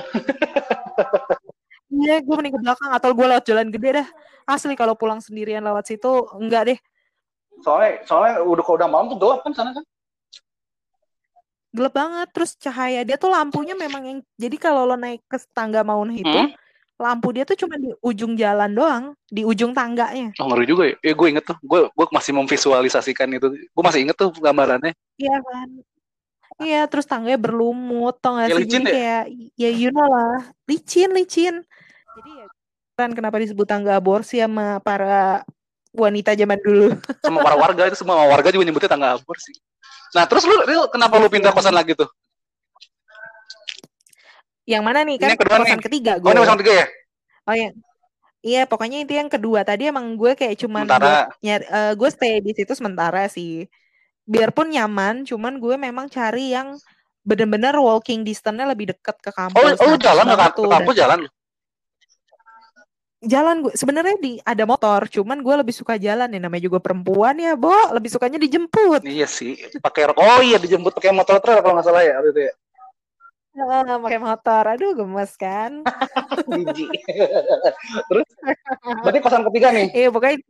[1.92, 4.08] Iya, gue mending ke belakang atau gue lewat jalan gede dah.
[4.44, 6.78] Asli kalau pulang sendirian lewat situ enggak deh.
[7.64, 9.84] Soalnya soalnya udah kalau udah malam tuh gelap kan sana kan?
[11.72, 15.80] Gelap banget terus cahaya dia tuh lampunya memang yang jadi kalau lo naik ke tangga
[15.80, 16.52] maun itu hmm?
[17.00, 20.30] lampu dia tuh cuma di ujung jalan doang di ujung tangganya.
[20.38, 20.94] Oh ngeri juga ya.
[21.02, 23.48] Eh, gue inget tuh gue gue masih memvisualisasikan itu.
[23.50, 24.94] Gue masih inget tuh gambarannya.
[25.18, 25.68] Iya kan?
[26.62, 28.68] Iya terus tangganya berlumut tau gak ya, sih?
[28.70, 28.92] jadi ya?
[28.94, 29.24] kayak
[29.58, 30.46] ya you know lah.
[30.70, 31.66] Licin licin.
[32.22, 32.46] Jadi ya
[32.92, 35.42] kan kenapa disebut tangga aborsi sama para
[35.90, 36.94] wanita zaman dulu?
[37.18, 39.58] Sama para warga itu semua warga juga nyebutnya tangga aborsi
[40.12, 42.08] Nah, terus lu, lu kenapa lu pindah kosan lagi tuh?
[44.68, 45.16] Yang mana nih?
[45.16, 45.86] Kan kedua kosan nih.
[45.88, 46.28] ketiga gue.
[46.28, 46.86] Oh, ini kosan ketiga ya?
[47.48, 47.70] Oh iya.
[48.42, 49.62] Iya, pokoknya itu yang kedua.
[49.62, 51.30] Tadi emang gue kayak cuman sementara.
[51.40, 53.70] nyari, uh, gue stay di situ sementara sih.
[54.26, 56.74] Biarpun nyaman, cuman gue memang cari yang
[57.22, 59.78] bener-bener walking distance-nya lebih dekat ke kampus.
[59.78, 61.18] Oh, oh nah, jalan ke, ke kampus jalan
[63.22, 67.38] jalan gue sebenarnya di ada motor cuman gue lebih suka jalan ya namanya juga perempuan
[67.38, 71.78] ya bo lebih sukanya dijemput iya sih pakai oh iya dijemput pakai motor trail kalau
[71.78, 72.54] nggak salah ya itu ya
[73.52, 75.84] Oh, pakai motor, aduh gemes kan?
[76.48, 76.88] Biji.
[78.08, 78.28] Terus,
[79.04, 79.92] berarti kosan ketiga nih?
[79.92, 80.40] Iya, pokoknya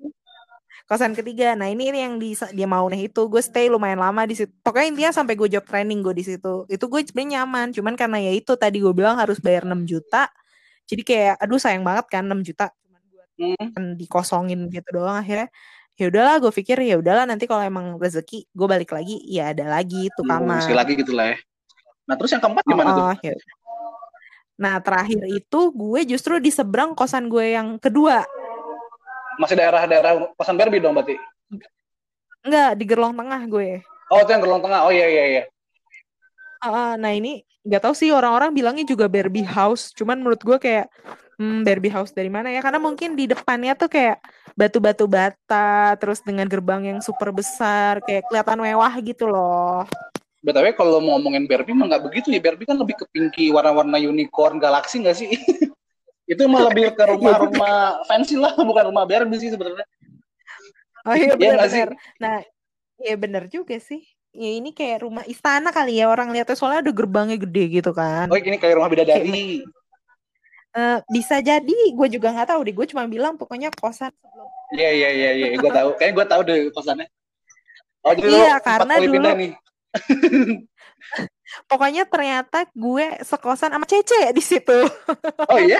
[0.86, 1.58] kosan ketiga.
[1.58, 4.54] Nah ini, ini yang di, dia mau nih itu gue stay lumayan lama di situ.
[4.62, 6.62] Pokoknya intinya sampai gue job training gue di situ.
[6.70, 10.30] Itu gue sebenarnya nyaman, cuman karena ya itu tadi gue bilang harus bayar 6 juta
[10.88, 13.98] jadi kayak aduh sayang banget kan 6 juta cuma buat hmm.
[13.98, 15.48] dikosongin gitu doang akhirnya
[15.96, 19.68] ya udahlah gue pikir ya udahlah nanti kalau emang rezeki gue balik lagi ya ada
[19.68, 21.38] lagi tuh hmm, kamar hmm, lagi gitu lah ya
[22.08, 23.34] nah terus yang keempat gimana oh, tuh ya.
[24.58, 28.24] nah terakhir itu gue justru di seberang kosan gue yang kedua
[29.40, 31.16] masih daerah-daerah kosan Barbie dong berarti
[32.42, 33.70] Enggak, di Gerlong Tengah gue.
[34.10, 34.80] Oh, itu yang Gerlong Tengah.
[34.82, 35.42] Oh iya iya iya.
[36.62, 39.94] Uh, nah ini nggak tahu sih orang-orang bilangnya juga Barbie House.
[39.94, 40.86] Cuman menurut gue kayak
[41.38, 42.58] hmm, Barbie House dari mana ya?
[42.58, 44.18] Karena mungkin di depannya tuh kayak
[44.52, 49.86] batu-batu bata terus dengan gerbang yang super besar kayak kelihatan mewah gitu loh.
[50.42, 52.42] Btw kalau mau ngomongin Barbie mah nggak begitu ya.
[52.42, 55.30] Barbie kan lebih ke pinky warna-warna unicorn galaksi nggak sih?
[56.32, 59.86] Itu mah lebih ke rumah-rumah fancy lah bukan rumah Barbie sih sebenarnya.
[61.02, 61.90] Oh iya benar ya,
[62.22, 62.38] nah
[63.02, 66.92] iya benar juga sih ya ini kayak rumah istana kali ya orang lihatnya soalnya ada
[66.92, 68.32] gerbangnya gede gitu kan.
[68.32, 69.64] Oh ini kayak rumah bidadari.
[70.72, 72.72] Uh, bisa jadi, gue juga nggak tahu deh.
[72.72, 75.88] Gue cuma bilang pokoknya kosan sebelum Iya iya iya iya, gue tahu.
[76.00, 77.06] Kayak gue tahu deh kosannya.
[78.02, 79.52] Oh jadi iya, karena dulu pindah nih.
[81.68, 84.78] Pokoknya ternyata gue sekosan sama Cece di situ.
[85.52, 85.78] Oh iya?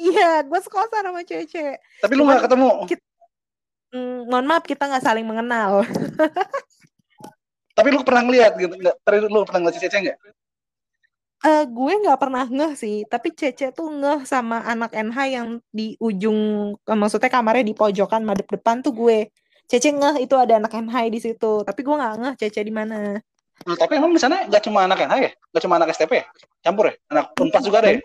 [0.00, 1.76] iya, gue sekosan sama Cece.
[2.00, 2.88] Tapi lu gak ketemu?
[2.88, 3.04] Kita,
[3.92, 5.84] mm, mohon maaf, kita gak saling mengenal.
[7.78, 8.74] Tapi lu pernah ngeliat gitu?
[8.74, 8.94] Nggak,
[9.30, 10.18] lu pernah ngeliat Cece nggak?
[11.38, 15.94] Uh, gue nggak pernah ngeh sih, tapi Cece tuh ngeh sama anak NH yang di
[16.02, 19.30] ujung, maksudnya kamarnya di pojokan madep depan tuh gue.
[19.70, 23.22] Cece ngeh itu ada anak NH di situ, tapi gue nggak ngeh Cece di mana.
[23.62, 25.30] Nah, tapi emang di sana nggak cuma anak NH ya?
[25.54, 26.26] Nggak cuma anak STP ya?
[26.58, 26.94] Campur ya?
[27.14, 28.02] Anak Unpas juga ada ya?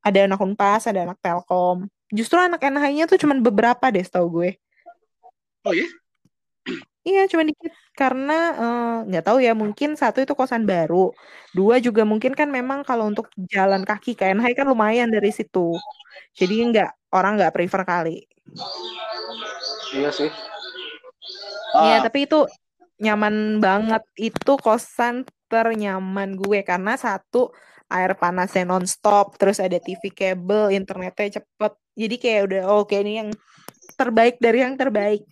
[0.00, 1.84] Ada anak Unpas, ada anak Telkom.
[2.08, 4.56] Justru anak NH-nya tuh cuma beberapa deh, tau gue.
[5.68, 5.84] Oh iya?
[7.08, 11.08] Iya, cuma dikit karena eh, nggak uh, tahu ya mungkin satu itu kosan baru,
[11.56, 15.72] dua juga mungkin kan memang kalau untuk jalan kaki ke NH kan lumayan dari situ,
[16.36, 18.28] jadi nggak orang nggak prefer kali.
[19.96, 20.28] Iya sih.
[21.80, 22.00] Iya, ah.
[22.04, 22.44] tapi itu
[23.00, 27.56] nyaman banget itu kosan ternyaman gue karena satu
[27.88, 33.30] air panasnya nonstop, terus ada TV kabel, internetnya cepet, jadi kayak udah oke ini yang
[33.96, 35.24] terbaik dari yang terbaik.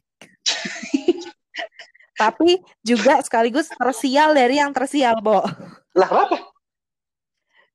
[2.16, 5.44] Tapi juga sekaligus tersial dari yang tersial, Bo.
[5.92, 6.40] Lah, apa?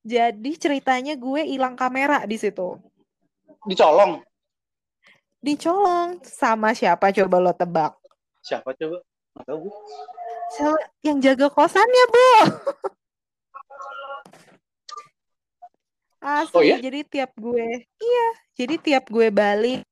[0.02, 2.74] Jadi ceritanya gue hilang kamera di situ.
[3.62, 4.18] Dicolong.
[5.38, 7.94] Dicolong sama siapa coba lo tebak?
[8.42, 8.98] Siapa coba?
[9.38, 9.74] Gak tahu gue.
[11.06, 12.30] Yang jaga kosannya, Bu.
[16.22, 16.78] Asli, oh, iya?
[16.78, 19.82] jadi tiap gue, iya, jadi tiap gue balik,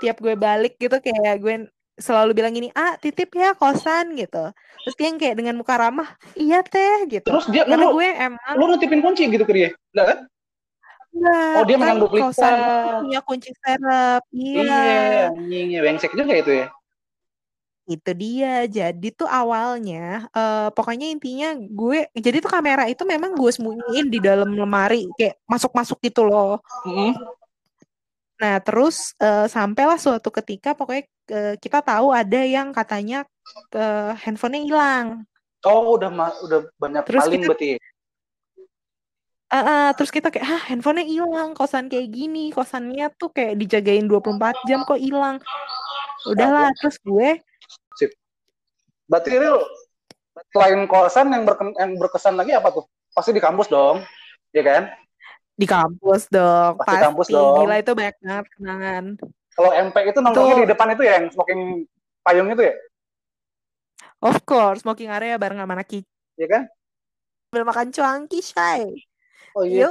[0.00, 1.68] tiap gue balik gitu kayak gue
[2.00, 4.50] selalu bilang gini, ah titip ya kosan gitu.
[4.82, 7.28] Terus dia yang kayak dengan muka ramah, iya teh gitu.
[7.28, 10.18] Terus dia, Karena lu, gue emang lu nutipin kunci gitu ke dia, enggak kan?
[11.10, 12.26] Enggak, oh dia kan duplikat.
[12.32, 12.54] Kosan
[13.04, 14.62] punya kunci serep, iya.
[14.64, 16.66] Iya, anjing, bengsek juga itu ya.
[17.90, 18.54] Itu dia.
[18.70, 24.18] Jadi tuh awalnya, uh, pokoknya intinya gue jadi tuh kamera itu memang gue sembunyiin di
[24.22, 26.62] dalam lemari, kayak masuk-masuk gitu loh.
[26.86, 27.12] Mm -hmm.
[28.40, 31.04] Nah, terus uh, sampailah suatu ketika pokoknya
[31.62, 33.22] kita tahu ada yang katanya
[33.74, 35.06] uh, handphonenya hilang.
[35.66, 36.08] Oh, udah
[36.46, 37.68] udah banyak terus paling kita, berarti.
[39.50, 44.06] Uh, uh, terus kita kayak, ah handphonenya hilang, kosan kayak gini, kosannya tuh kayak dijagain
[44.06, 45.42] 24 jam kok hilang.
[46.24, 47.42] Udahlah, terus gue.
[47.98, 48.14] Sip.
[49.10, 49.58] Berarti real
[50.54, 52.84] selain kosan yang, berke yang berkesan lagi apa tuh?
[53.10, 54.00] Pasti di kampus dong,
[54.54, 54.82] ya kan?
[55.58, 56.78] Di kampus dong.
[56.80, 57.04] Pasti, pasti.
[57.04, 57.56] kampus dong.
[57.66, 59.04] Gila itu banyak banget kenangan.
[59.54, 61.60] Kalau MP itu nongkrongnya di depan itu ya, yang smoking
[62.22, 62.74] payung itu ya?
[64.20, 65.88] Of course, smoking area bareng sama anak
[66.36, 66.62] Iya kan?
[67.50, 68.84] Belum makan cuanki, Shay.
[69.56, 69.90] Oh iya.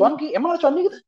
[0.00, 0.98] cuanki, emang ada cuanki gitu?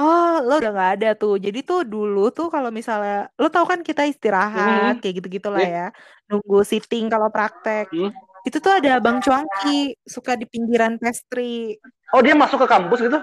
[0.00, 1.36] Oh, lo udah gak ada tuh.
[1.36, 5.00] Jadi tuh dulu tuh kalau misalnya lo tau kan kita istirahat hmm.
[5.04, 5.88] kayak gitu-gitu lah yeah.
[5.92, 6.32] ya.
[6.32, 7.92] Nunggu sitting kalau praktek.
[7.92, 8.08] Hmm.
[8.48, 11.76] Itu tuh ada Bang Cuangki, suka di pinggiran pastry.
[12.16, 13.20] Oh, dia masuk ke kampus gitu?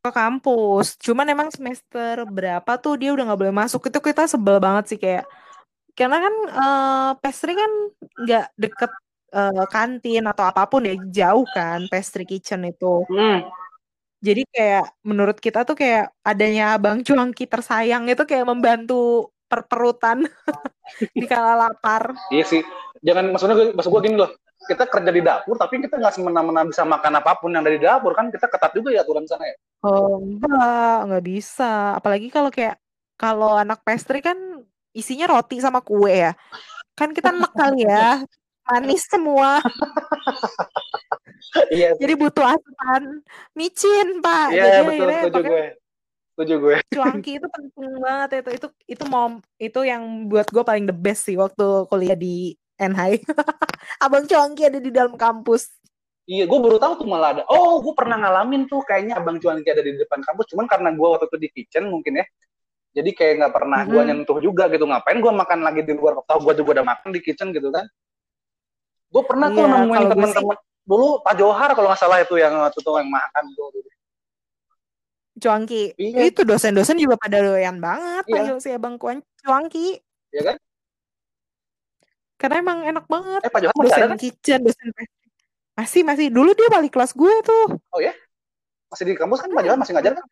[0.00, 0.96] Ke kampus.
[0.96, 3.88] Cuman emang semester berapa tuh dia udah nggak boleh masuk.
[3.88, 5.24] Itu kita sebel banget sih kayak
[5.92, 7.72] karena kan uh, pastry kan
[8.24, 8.92] nggak deket
[9.36, 13.04] uh, kantin atau apa pun ya jauh kan pastry kitchen itu.
[13.12, 13.44] Hmm.
[14.20, 20.24] Jadi kayak menurut kita tuh kayak adanya Bang Cuangki tersayang itu kayak membantu perperutan
[21.18, 22.16] di kala lapar.
[22.32, 22.62] Iya sih
[23.00, 26.68] jangan maksudnya gue maksud gue gini loh kita kerja di dapur tapi kita nggak semena-mena
[26.68, 28.28] bisa makan apa pun yang dari dapur kan?
[28.28, 29.56] Kita ketat juga ya aturan sana ya?
[29.86, 30.98] Oh enggak.
[31.08, 31.96] Nggak bisa.
[31.96, 32.76] Apalagi kalau kayak
[33.16, 34.36] kalau anak pastry kan
[34.92, 36.32] isinya roti sama kue ya.
[36.92, 38.20] Kan kita enak kali ya.
[38.68, 39.64] Manis semua.
[41.72, 43.26] Iya jadi butuh asupan
[43.58, 44.54] micin pak.
[44.54, 45.08] Iya betul.
[45.10, 45.64] setuju gue.
[46.30, 46.76] Setuju gue.
[46.94, 48.28] Cuanki itu penting banget.
[48.46, 52.54] Itu itu itu mom itu yang buat gue paling the best sih waktu kuliah di
[52.80, 53.20] NHI.
[54.04, 55.68] Abang Cuangki ada di dalam kampus.
[56.24, 57.42] Iya, gue baru tahu tuh malah ada.
[57.50, 60.48] Oh, gue pernah ngalamin tuh kayaknya Abang Cuangki ada di depan kampus.
[60.54, 62.26] Cuman karena gue waktu itu di kitchen mungkin ya.
[62.90, 63.90] Jadi kayak nggak pernah hmm.
[63.90, 64.88] gue nyentuh juga gitu.
[64.88, 66.22] Ngapain gue makan lagi di luar?
[66.24, 67.84] Tahu gue juga udah makan di kitchen gitu kan.
[69.10, 70.56] Gue pernah iya, tuh nemuin temen-temen.
[70.86, 73.68] Dulu Pak Johar kalau nggak salah itu yang waktu itu yang makan tuh.
[75.40, 75.84] Cuangki.
[75.96, 76.30] Iya.
[76.30, 78.34] Itu dosen-dosen juga pada doyan banget iya.
[78.38, 79.98] panggil si Abang Cuangki.
[80.30, 80.56] Iya kan?
[82.40, 83.40] Karena emang enak banget.
[83.44, 84.18] Eh, Pak Johan dosen ada, kan?
[84.18, 84.88] kitchen, dosen
[85.76, 86.26] Masih, masih.
[86.32, 87.76] Dulu dia balik kelas gue tuh.
[87.92, 88.16] Oh ya?
[88.88, 90.26] Masih di kampus kan Pak Johan masih ngajar kan?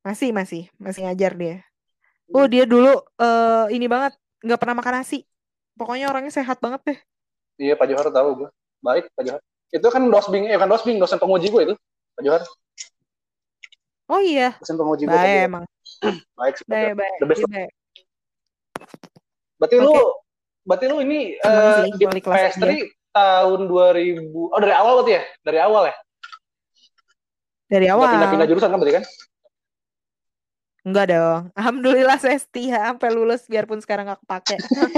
[0.00, 0.62] Masih, masih.
[0.80, 1.56] Masih ngajar dia.
[2.32, 4.16] Oh, dia dulu uh, ini banget.
[4.40, 5.28] Nggak pernah makan nasi.
[5.76, 6.98] Pokoknya orangnya sehat banget deh.
[7.60, 8.48] Iya, Pak Johar tahu gue.
[8.80, 9.40] Baik, Pak Johar.
[9.68, 11.74] Itu kan dosbing, eh kan dosbing, dosen penguji gue itu.
[12.16, 12.42] Pak Johar.
[14.08, 14.56] Oh iya.
[14.56, 15.12] Dosen penguji gue.
[15.12, 15.64] Baik emang.
[16.40, 16.54] baik.
[16.64, 17.18] Baik, baik.
[17.20, 17.44] The best.
[17.44, 17.70] Baik.
[19.60, 19.84] Berarti okay.
[19.84, 19.94] lu
[20.64, 22.64] berarti lu ini uh, di PS3
[23.10, 25.22] tahun 2000 oh dari awal berarti ya?
[25.42, 25.96] Dari awal ya?
[27.70, 28.06] Dari awal.
[28.10, 29.04] Pindah-pindah jurusan kan berarti kan?
[30.80, 31.42] Enggak dong.
[31.58, 34.56] Alhamdulillah saya setia sampai lulus biarpun sekarang nggak kepake.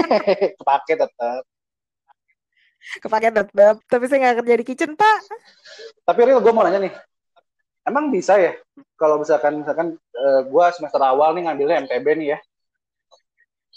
[0.59, 1.41] kepake tetap.
[2.99, 3.75] Kepake tetap.
[3.87, 5.17] Tapi saya nggak kerja di kitchen, Pak.
[6.03, 6.93] Tapi real gue mau nanya nih.
[7.83, 8.55] Emang bisa ya?
[8.95, 12.39] Kalau misalkan misalkan uh, eh, gue semester awal nih ngambilnya MTB nih ya.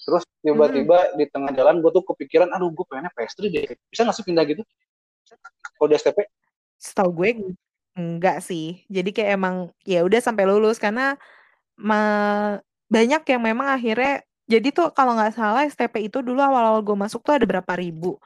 [0.06, 1.14] Terus tiba-tiba hmm.
[1.18, 3.74] di tengah jalan gue tuh kepikiran, aduh gue pengennya PS3 deh.
[3.90, 4.62] Bisa nggak sih pindah gitu?
[5.74, 6.18] Kalau di STP?
[6.78, 7.30] Setahu gue
[7.98, 8.86] enggak sih.
[8.86, 11.18] Jadi kayak emang ya udah sampai lulus karena
[12.86, 17.26] banyak yang memang akhirnya jadi tuh kalau nggak salah STP itu dulu awal-awal gue masuk
[17.26, 18.22] tuh ada berapa ribu.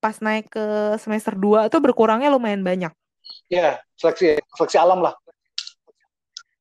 [0.00, 2.88] Pas naik ke semester 2 tuh berkurangnya lumayan banyak.
[3.52, 5.12] Iya, seleksi seleksi alam lah.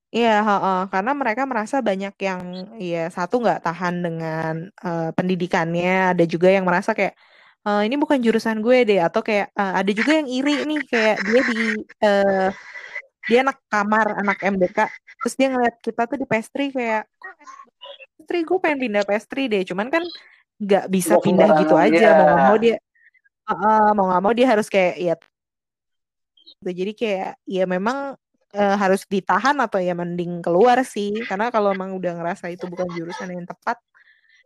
[0.09, 2.41] Iya, heeh, karena mereka merasa banyak yang
[2.81, 7.13] ya satu nggak tahan dengan uh, pendidikannya, ada juga yang merasa kayak
[7.61, 11.17] uh, ini bukan jurusan gue deh, atau kayak uh, ada juga yang iri nih kayak
[11.21, 11.61] dia di
[12.01, 12.49] uh,
[13.29, 14.89] dia anak kamar, anak MDK,
[15.21, 17.03] terus dia ngeliat kita tuh di pastry kayak
[18.15, 20.03] pastry gue pengen pindah pastry deh cuman kan
[20.59, 22.13] nggak bisa pindah gitu aja yeah.
[22.15, 22.75] mau nggak mau dia
[23.49, 25.15] uh, mau nggak mau dia harus kayak ya
[26.63, 28.15] jadi kayak ya memang
[28.55, 31.13] uh, harus ditahan atau ya mending keluar sih.
[31.25, 33.77] Karena kalau emang udah ngerasa itu bukan jurusan yang tepat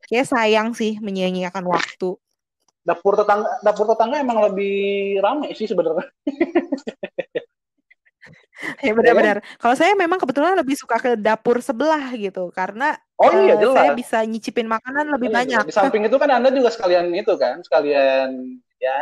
[0.07, 2.15] kayak sayang sih menyia-nyiakan waktu.
[2.83, 6.07] Dapur tetangga dapur tetangga emang lebih ramai sih sebenarnya.
[8.79, 9.43] Ya benar-benar.
[9.59, 13.91] Kalau saya memang kebetulan lebih suka ke dapur sebelah gitu karena oh iya uh, saya
[13.91, 15.63] bisa nyicipin makanan lebih oh, iya, banyak.
[15.67, 18.99] Di samping itu kan Anda juga sekalian itu kan, sekalian ya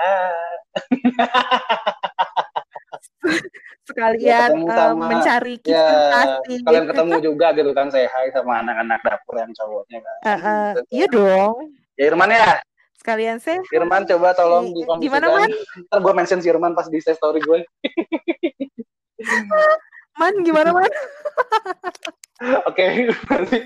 [3.89, 9.35] sekalian ya, uh, mencari ya, kalian ketemu juga gitu kan saya hai sama anak-anak dapur
[9.41, 10.17] yang cowoknya kan.
[10.21, 11.55] Uh, uh, iya dong.
[11.97, 12.61] Ya Irman ya.
[12.97, 13.61] Sekalian saya.
[13.73, 15.49] Irman coba tolong di Gimana man?
[15.89, 17.65] Ntar gue mention si Irman pas di story gue.
[20.19, 20.91] Man gimana man?
[22.69, 23.57] Oke, berarti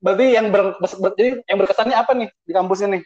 [0.00, 2.98] berarti yang ber, ber, jadi yang berkesannya apa nih di kampus ini?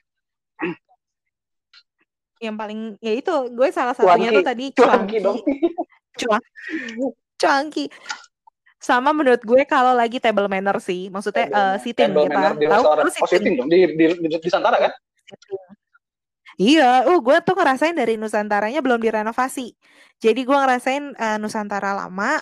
[2.44, 4.36] Yang paling ya itu gue salah satunya cuanki.
[4.36, 5.16] tuh tadi cuanki.
[6.20, 7.04] Cuanki.
[7.40, 7.84] cuanki.
[8.76, 13.28] Sama menurut gue kalau lagi table manner sih, maksudnya uh, sitting table kita tahu oh,
[13.32, 14.92] sitting dong di, di, di, di Santara kan?
[16.60, 19.74] Iya, uh gue tuh ngerasain dari Nusantaranya belum direnovasi.
[20.22, 22.38] Jadi gue ngerasain uh, Nusantara lama,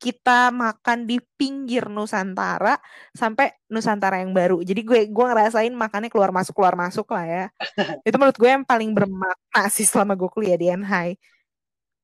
[0.00, 2.80] kita makan di pinggir Nusantara
[3.12, 4.64] sampai Nusantara yang baru.
[4.64, 7.44] Jadi gue gue ngerasain makannya keluar masuk keluar masuk lah ya.
[8.08, 11.20] Itu menurut gue yang paling bermakna sih selama gue kuliah di NHI.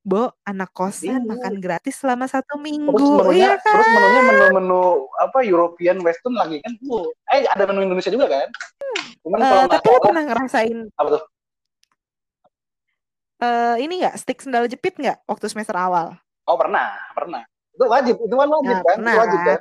[0.06, 1.18] Bo, anak kosan iya.
[1.18, 2.94] makan gratis selama satu minggu.
[2.94, 3.74] Terus menunya, iya kan?
[3.74, 4.84] terus menunya menu-menu
[5.18, 6.78] apa European Western lagi kan?
[6.78, 8.48] Bu, eh ada menu Indonesia juga kan?
[9.26, 11.24] Cuman uh, kalau tapi lo pernah ngerasain apa tuh?
[13.42, 16.14] uh, ini nggak stick sendal jepit nggak waktu semester awal?
[16.46, 17.42] Oh pernah, pernah.
[17.76, 18.96] Itu wajib, itu kan wajib nah, kan?
[18.96, 19.60] Pernah, itu wajib kan?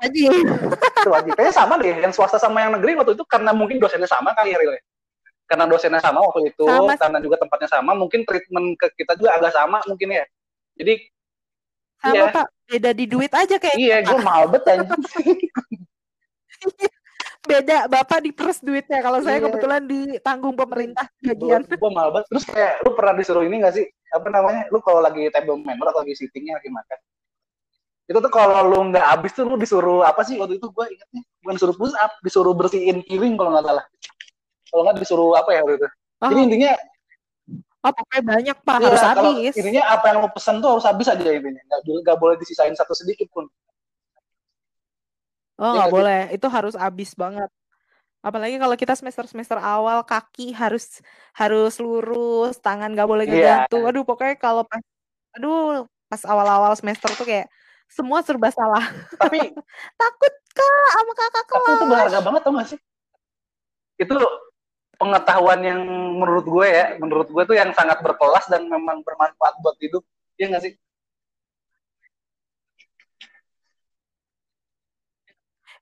[0.00, 0.30] Wajib.
[0.32, 1.32] itu wajib.
[1.36, 4.56] Kayaknya sama deh, yang swasta sama yang negeri waktu itu karena mungkin dosennya sama kali
[4.56, 4.80] ya, Rile.
[5.44, 6.96] Karena dosennya sama waktu itu, sama.
[6.96, 10.24] karena juga tempatnya sama, mungkin treatment ke kita juga agak sama mungkin ya.
[10.80, 10.94] Jadi
[12.00, 12.32] sama ya.
[12.32, 13.76] pak, beda di duit aja kayak.
[13.76, 14.80] Iya, gue mahal betul.
[17.50, 19.44] beda bapak diperes duitnya kalau saya iya.
[19.48, 23.86] kebetulan ditanggung pemerintah bagian gue mal banget terus kayak lu pernah disuruh ini gak sih
[24.10, 26.98] apa namanya lu kalau lagi table member atau lagi sittingnya lagi makan
[28.10, 31.22] itu tuh kalau lu nggak habis tuh lu disuruh apa sih waktu itu gue ingetnya
[31.46, 33.84] bukan disuruh push up disuruh bersihin piring kalau nggak salah
[34.66, 36.28] kalau nggak disuruh apa ya waktu itu oh.
[36.30, 36.72] jadi intinya
[37.80, 39.54] Oh, pokoknya banyak pak ya, harus habis.
[39.56, 41.64] Intinya apa yang lo pesen tuh harus habis aja intinya.
[41.64, 43.48] Nggak, nggak boleh disisain satu sedikit pun.
[45.56, 46.20] Oh, nggak boleh.
[46.28, 47.48] Itu harus habis banget.
[48.20, 51.00] Apalagi kalau kita semester-semester awal kaki harus
[51.32, 53.64] harus lurus, tangan nggak boleh Iya.
[53.64, 53.88] ngegantung.
[53.88, 54.84] Aduh, pokoknya kalau pas
[55.36, 57.48] aduh, pas awal-awal semester tuh kayak
[57.88, 58.84] semua serba salah.
[59.16, 59.40] Tapi
[60.00, 62.78] Takut Kak sama kakak tapi itu berharga banget tau gak sih?
[64.02, 64.16] Itu
[64.98, 65.80] pengetahuan yang
[66.18, 70.02] menurut gue ya, menurut gue tuh yang sangat berkelas dan memang bermanfaat buat hidup.
[70.36, 70.72] Iya gak sih?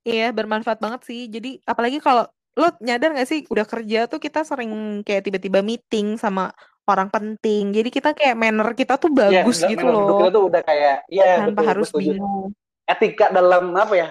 [0.09, 1.29] Iya, bermanfaat banget sih.
[1.29, 2.25] Jadi apalagi kalau
[2.59, 6.51] lo nyadar gak sih udah kerja tuh kita sering kayak tiba-tiba meeting sama
[6.89, 7.71] orang penting.
[7.71, 10.19] Jadi kita kayak manner kita tuh iya, bagus ya, gitu loh.
[10.19, 12.49] Kita tuh udah kayak ya tanpa betul, harus betul, bingung.
[12.89, 14.09] Etika dalam apa ya?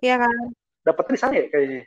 [0.00, 0.36] Iya uh, kan.
[0.86, 1.82] Dapat di sana ya kayaknya.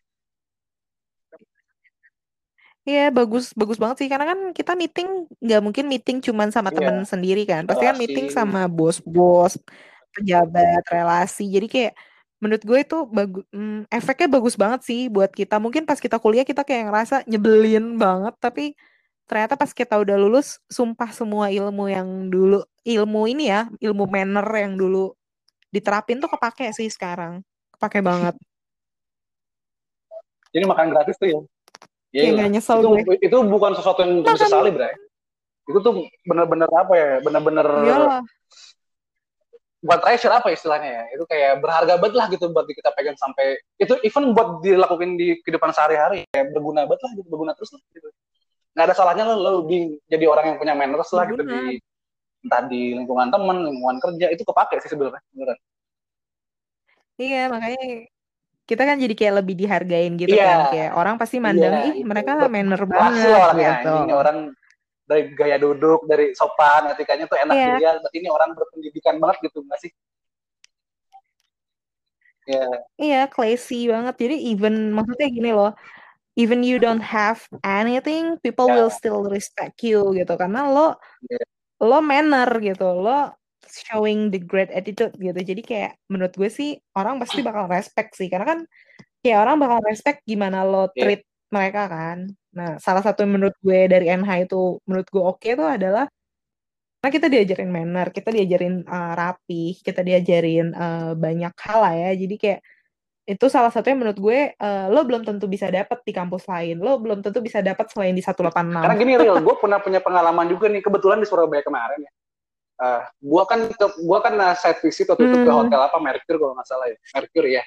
[2.89, 6.77] Iya bagus bagus banget sih karena kan kita meeting nggak mungkin meeting cuman sama yeah.
[6.81, 9.61] temen sendiri kan pasti kan meeting sama bos-bos
[10.09, 11.93] pejabat relasi jadi kayak
[12.39, 16.47] menurut gue itu bagus hmm, efeknya bagus banget sih buat kita mungkin pas kita kuliah
[16.47, 18.75] kita kayak ngerasa nyebelin banget tapi
[19.27, 24.47] ternyata pas kita udah lulus sumpah semua ilmu yang dulu ilmu ini ya ilmu manner
[24.55, 25.13] yang dulu
[25.69, 27.43] diterapin tuh kepake sih sekarang
[27.75, 28.35] kepake banget
[30.49, 31.41] jadi makan gratis tuh ya
[32.09, 33.17] Ya, kayak gak nyesel itu, gue.
[33.21, 34.93] itu bukan sesuatu yang bisa disesali, Bray.
[35.69, 37.09] Itu tuh bener-bener apa ya?
[37.21, 37.67] Bener-bener
[39.79, 41.03] buat treasure apa istilahnya ya?
[41.15, 45.39] Itu kayak berharga banget lah gitu buat kita pegang sampai itu even buat dilakukan di
[45.43, 48.07] kehidupan sehari-hari kayak berguna banget lah gitu, berguna terus lah gitu.
[48.75, 51.79] Nggak ada salahnya lo, lo di, jadi orang yang punya manners lah gitu di
[52.39, 55.57] entah di lingkungan teman, lingkungan kerja itu kepake sih sebenarnya beneran.
[57.19, 57.83] Iya, makanya
[58.63, 60.47] kita kan jadi kayak lebih dihargain gitu yeah.
[60.47, 63.91] kan kayak orang pasti mandang yeah, ih mereka manner banget gitu.
[64.05, 64.37] Ini orang
[65.09, 67.73] dari gaya duduk, dari sopan, etikanya tuh enak yeah.
[67.73, 67.95] dilihat.
[68.05, 69.91] Berarti ini orang berpendidikan banget gitu nggak sih?
[72.45, 72.57] Iya.
[72.61, 72.69] Yeah.
[73.01, 74.15] Iya, yeah, classy banget.
[74.21, 75.73] Jadi even maksudnya gini loh,
[76.37, 78.85] even you don't have anything, people yeah.
[78.85, 80.93] will still respect you gitu karena lo
[81.25, 81.41] yeah.
[81.81, 83.33] lo manner gitu, lo
[83.65, 85.41] showing the great attitude gitu.
[85.41, 88.59] Jadi kayak menurut gue sih orang pasti bakal respect sih karena kan
[89.25, 91.01] kayak orang bakal respect gimana lo iya.
[91.01, 91.21] treat.
[91.49, 92.17] Mereka kan.
[92.55, 96.05] Nah, salah satu yang menurut gue dari NH itu menurut gue oke okay tuh adalah
[96.99, 102.11] karena kita diajarin manner, kita diajarin uh, rapi, kita diajarin uh, banyak hal lah ya.
[102.15, 102.59] Jadi kayak
[103.29, 106.97] itu salah satunya menurut gue uh, lo belum tentu bisa dapat di kampus lain lo
[106.97, 108.41] belum tentu bisa dapat selain di 186
[108.73, 112.11] karena gini real gue pernah punya pengalaman juga nih kebetulan di Surabaya kemarin ya
[112.79, 115.31] uh, gua kan ke, gua kan uh, site visit waktu hmm.
[115.35, 115.59] itu ke hmm.
[115.67, 117.63] hotel apa Mercure kalau nggak salah ya Mercure ya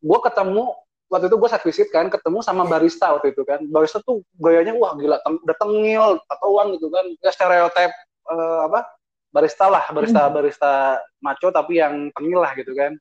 [0.00, 0.64] gua ketemu
[1.12, 4.74] waktu itu gua site visit kan ketemu sama barista waktu itu kan barista tuh gayanya
[4.76, 7.92] wah gila udah tengil tatoan gitu kan ya stereotip
[8.28, 8.88] uh, apa
[9.30, 10.32] barista lah barista hmm.
[10.32, 10.72] barista
[11.20, 12.96] maco tapi yang tengil lah gitu kan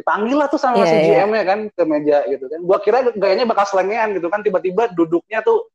[0.00, 1.28] dipanggil lah tuh sama yeah, si yeah.
[1.28, 2.64] GM-nya kan ke meja gitu kan.
[2.64, 5.68] Gua kira gayanya bakal selengean gitu kan, tiba-tiba duduknya tuh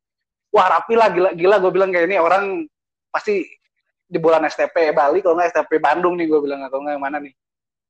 [0.56, 2.64] wah rapi lah gila gila gue bilang kayak ini orang
[3.12, 3.44] pasti
[4.08, 7.18] di bulan STP Bali kalau nggak STP Bandung nih gue bilang atau nggak yang mana
[7.20, 7.36] nih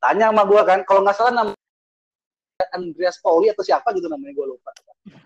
[0.01, 1.51] tanya sama gue kan kalau nggak salah nama
[2.71, 4.71] Andreas Pauli atau siapa gitu namanya gue lupa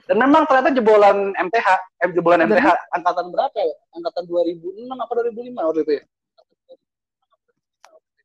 [0.09, 1.67] dan memang ternyata jebolan MTH
[2.01, 6.03] eh, jebolan MTH angkatan berapa ya angkatan 2006 apa 2005 waktu itu ya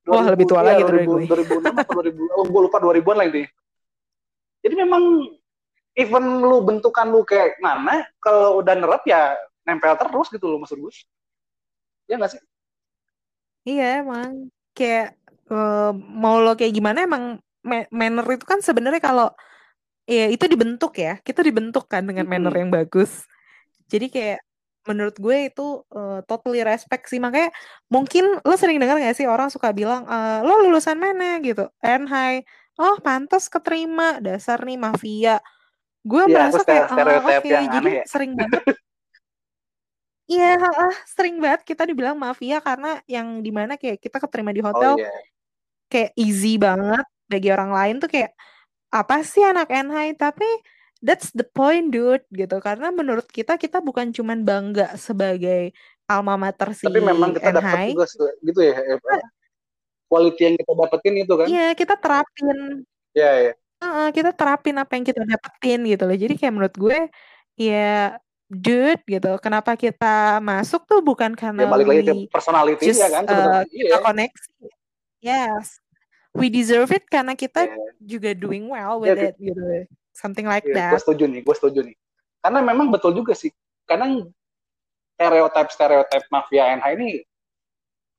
[0.04, 1.32] Wah, oh, lebih tua ya, lagi 2000,
[1.64, 3.44] 2006 atau 2000, oh, gue lupa 2000-an lah ini.
[4.60, 5.32] Jadi memang
[5.96, 9.32] even lu bentukan lu kayak mana, kalau udah nerap ya
[9.64, 10.92] nempel terus gitu loh maksud gue.
[12.04, 12.42] Ya nggak sih?
[13.64, 15.16] Iya emang kayak
[15.48, 19.28] uh, mau lo kayak gimana emang manner itu kan sebenarnya kalau
[20.04, 23.24] ya itu dibentuk ya kita dibentuk kan dengan manner yang bagus.
[23.88, 24.40] Jadi kayak
[24.84, 27.16] menurut gue itu uh, totally respect sih.
[27.18, 27.50] Makanya
[27.88, 31.40] mungkin lo sering dengar gak sih orang suka bilang e, lo lulusan mana?
[31.40, 31.68] gitu.
[31.80, 32.44] NHI
[32.80, 34.20] oh pantas keterima.
[34.20, 35.40] Dasar nih mafia.
[36.04, 37.32] Gue ya, merasa kayak oh, oke.
[37.40, 37.64] okay.
[37.72, 38.04] jadi ya.
[38.04, 38.76] sering banget
[40.24, 44.64] Iya, heeh, sering banget kita dibilang mafia karena yang di mana kayak kita keterima di
[44.64, 45.20] oh, hotel Oh, yeah.
[45.92, 48.32] kayak easy banget bagi orang lain tuh kayak
[48.94, 50.46] apa sih anak NHI tapi
[51.02, 55.74] that's the point dude gitu karena menurut kita kita bukan cuman bangga sebagai
[56.08, 58.06] alma mater si Tapi memang kita dapat juga
[58.44, 59.24] gitu ya, eh,
[60.08, 61.46] quality yang kita dapetin itu kan.
[61.48, 62.56] Iya, kita terapin.
[63.14, 63.52] Iya, iya.
[63.82, 66.16] uh, kita terapin apa yang kita dapetin gitu loh.
[66.16, 66.98] Jadi kayak menurut gue
[67.58, 69.32] ya dude gitu.
[69.40, 73.64] Kenapa kita masuk tuh bukan karena ya, balik lagi ke personality just, ya kan uh,
[73.66, 73.98] kita iya.
[73.98, 74.52] koneksi.
[75.24, 75.83] Yes.
[76.34, 77.94] We deserve it karena kita yeah.
[78.02, 79.86] juga doing well with yeah, it gitu.
[80.10, 80.92] Something like yeah, that.
[80.98, 81.96] Gue setuju nih, gue setuju nih.
[82.42, 83.54] Karena memang betul juga sih.
[83.86, 84.10] Karena
[85.14, 87.22] stereotip-stereotip mafia NH ini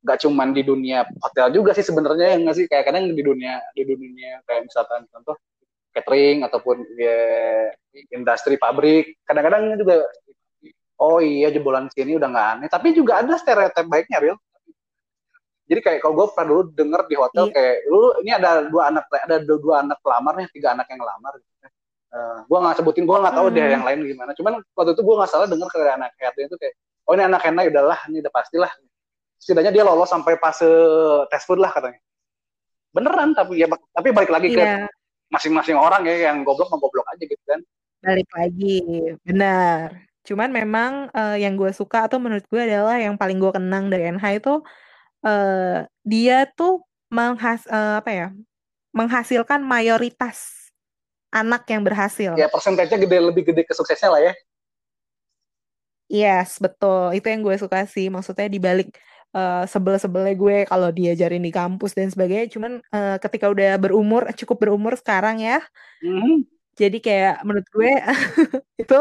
[0.05, 3.83] gak cuman di dunia hotel juga sih sebenarnya yang sih kayak kadang di dunia di
[3.83, 5.33] dunia kayak misalkan contoh
[5.91, 7.17] catering ataupun ya,
[8.13, 10.05] industri pabrik kadang-kadang juga
[11.01, 14.37] oh iya jebolan sini udah nggak aneh tapi juga ada stereotip baiknya real
[15.65, 17.53] jadi kayak kalau gue pernah dulu denger di hotel iya.
[17.57, 21.01] kayak lu ini ada dua anak ada dua, dua anak pelamar nih tiga anak yang
[21.01, 21.53] ngelamar gitu.
[21.55, 21.69] Uh,
[22.15, 23.55] eh, gue nggak sebutin gue nggak tahu hmm.
[23.57, 26.55] deh yang lain gimana cuman waktu itu gue nggak salah denger ke anak HRD itu
[26.61, 26.73] kayak
[27.09, 28.71] oh ini anak enak udahlah ini udah pastilah
[29.41, 30.69] setidaknya dia lolos sampai fase
[31.33, 31.99] tes food lah katanya
[32.95, 34.87] beneran tapi ya tapi balik lagi yeah.
[34.87, 34.93] ke
[35.33, 37.59] masing-masing orang ya yang goblok mau goblok aja gitu kan
[38.05, 38.77] balik lagi
[39.25, 43.89] benar cuman memang uh, yang gue suka atau menurut gue adalah yang paling gue kenang
[43.89, 44.61] dari NH itu
[45.25, 48.27] uh, dia tuh menghas uh, apa ya
[48.95, 50.69] menghasilkan mayoritas
[51.33, 54.33] anak yang berhasil ya persentasenya gede lebih gede kesuksesnya lah ya
[56.05, 57.17] Yes, betul.
[57.17, 58.13] Itu yang gue suka sih.
[58.13, 58.93] Maksudnya di balik
[59.33, 62.45] uh, sebel-sebelnya gue kalau diajarin di kampus dan sebagainya.
[62.53, 65.65] Cuman uh, ketika udah berumur, cukup berumur sekarang ya.
[66.05, 66.45] Mm.
[66.77, 67.91] Jadi kayak menurut gue
[68.85, 68.99] itu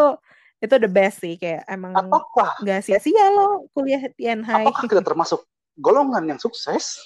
[0.64, 5.04] itu the best sih kayak emang apakah nggak sia-sia lo kuliah di NHI apakah kita
[5.04, 5.44] termasuk
[5.78, 6.98] golongan yang sukses.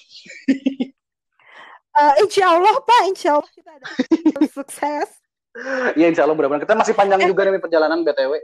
[1.93, 3.01] Uh, insya Allah pak.
[3.09, 3.85] Insya Allah kita ada
[4.57, 5.09] sukses.
[5.97, 7.27] Iya insya Allah mudah-mudahan kita masih panjang eh.
[7.27, 8.37] juga nih perjalanan BTW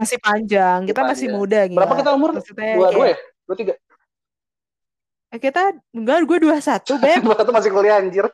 [0.00, 0.88] masih panjang.
[0.88, 2.30] Kita masih, masih muda gitu berapa kita umur?
[2.40, 3.16] Dua dua ya?
[3.44, 3.74] Dua tiga?
[5.30, 7.22] Eh, kita enggak gue dua satu beb.
[7.28, 8.24] Dua satu masih kuliah anjir.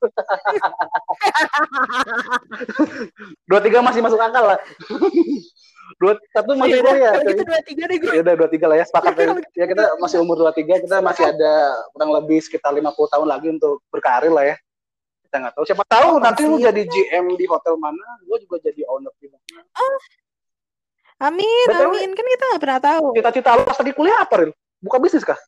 [3.45, 4.59] Dua tiga masih masuk akal lah
[5.97, 8.77] dua satu masih Yaudah, kuliah kita dua tiga deh gue ya udah dua tiga lah
[8.77, 9.33] ya sepakat ya.
[9.57, 13.25] ya kita masih umur dua tiga kita masih ada kurang lebih sekitar lima puluh tahun
[13.25, 14.61] lagi untuk berkarir lah ya
[15.25, 18.61] kita nggak tahu siapa tahu oh, nanti lu jadi GM di hotel mana gue juga
[18.61, 20.01] jadi owner di mana oh.
[21.17, 22.13] Amin, Betul, amin.
[22.13, 23.17] Kan kita nggak pernah tahu.
[23.17, 24.53] Cita-cita lu pas lagi kuliah apa, Ril?
[24.85, 25.41] Buka bisnis kah?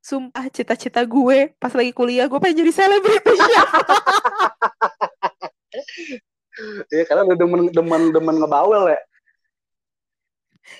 [0.00, 3.36] Sumpah cita-cita gue pas lagi kuliah gue pengen jadi selebriti.
[6.90, 9.00] Iya karena lu demen demen demen ngebawel ya.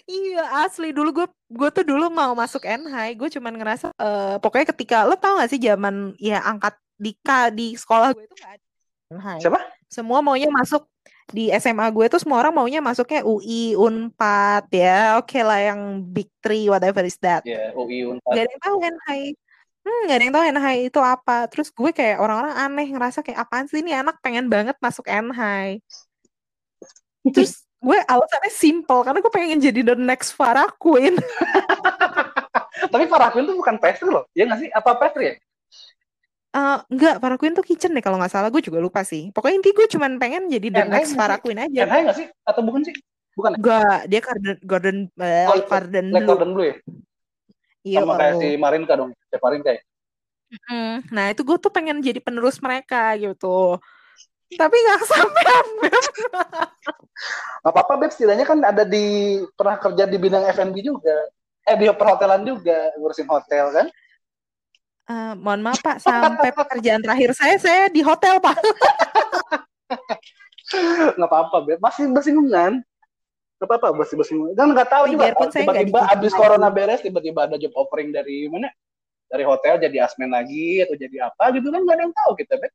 [0.07, 4.71] Iya asli dulu gue gue tuh dulu mau masuk NH gue cuman ngerasa uh, pokoknya
[4.71, 7.17] ketika lo tau gak sih zaman ya angkat di
[7.57, 8.67] di sekolah gue itu gak ada
[9.11, 9.27] NH.
[9.43, 9.61] Siapa?
[9.91, 10.87] Semua maunya masuk
[11.31, 15.19] di SMA gue tuh semua orang maunya masuknya UI, Unpad ya.
[15.19, 17.43] Oke okay lah yang Big Three whatever is that.
[17.47, 18.35] Ya, yeah, UI, Unpad.
[18.35, 19.23] Gak ada yang tahu NHI.
[19.81, 21.37] Hmm, gak ada yang tahu NHI itu apa.
[21.49, 25.81] Terus gue kayak orang-orang aneh ngerasa kayak apaan sih ini anak pengen banget masuk NHI.
[27.33, 31.17] Terus gue alasannya simple karena gue pengen jadi the next Farah Queen.
[32.93, 34.29] Tapi Farah Queen tuh bukan pastry loh.
[34.37, 34.69] Ya nggak sih?
[34.69, 35.35] Apa pastry ya?
[36.51, 38.53] Uh, enggak, para Queen tuh kitchen deh kalau nggak salah.
[38.53, 39.33] Gue juga lupa sih.
[39.33, 41.89] Pokoknya inti gue cuman pengen jadi the next para Queen aja.
[41.89, 42.27] NHI nggak sih?
[42.45, 42.95] Atau bukan sih?
[43.33, 43.51] Bukan.
[43.55, 43.59] Ya?
[43.59, 46.29] Enggak, dia Garden Garden uh, oh, Garden Blue.
[46.29, 46.77] Garden Blue ya?
[47.81, 48.05] Iya.
[48.05, 49.83] Sama kayak si Marinka dong, si Marinka ya.
[50.51, 53.79] Mm, nah itu gue tuh pengen jadi penerus mereka gitu.
[54.51, 55.47] Tapi nggak sampai
[57.61, 61.29] Gak apa-apa Beb, setidaknya kan ada di pernah kerja di bidang F&B juga.
[61.69, 63.87] Eh di perhotelan juga, ngurusin hotel kan?
[65.11, 68.57] Uh, mohon maaf Pak, sampai pekerjaan terakhir saya saya di hotel Pak.
[71.21, 71.79] nggak apa-apa, Beb.
[71.85, 72.81] Masih bersinggungan.
[73.61, 74.57] Nggak apa-apa, masih bersinggungan.
[74.57, 75.37] Kan nggak tahu juga.
[75.37, 78.73] Tiba-tiba abis corona beres, tiba-tiba ada job offering dari mana?
[79.29, 82.57] Dari hotel jadi asmen lagi atau jadi apa gitu kan nggak ada yang tahu kita,
[82.57, 82.73] Beb.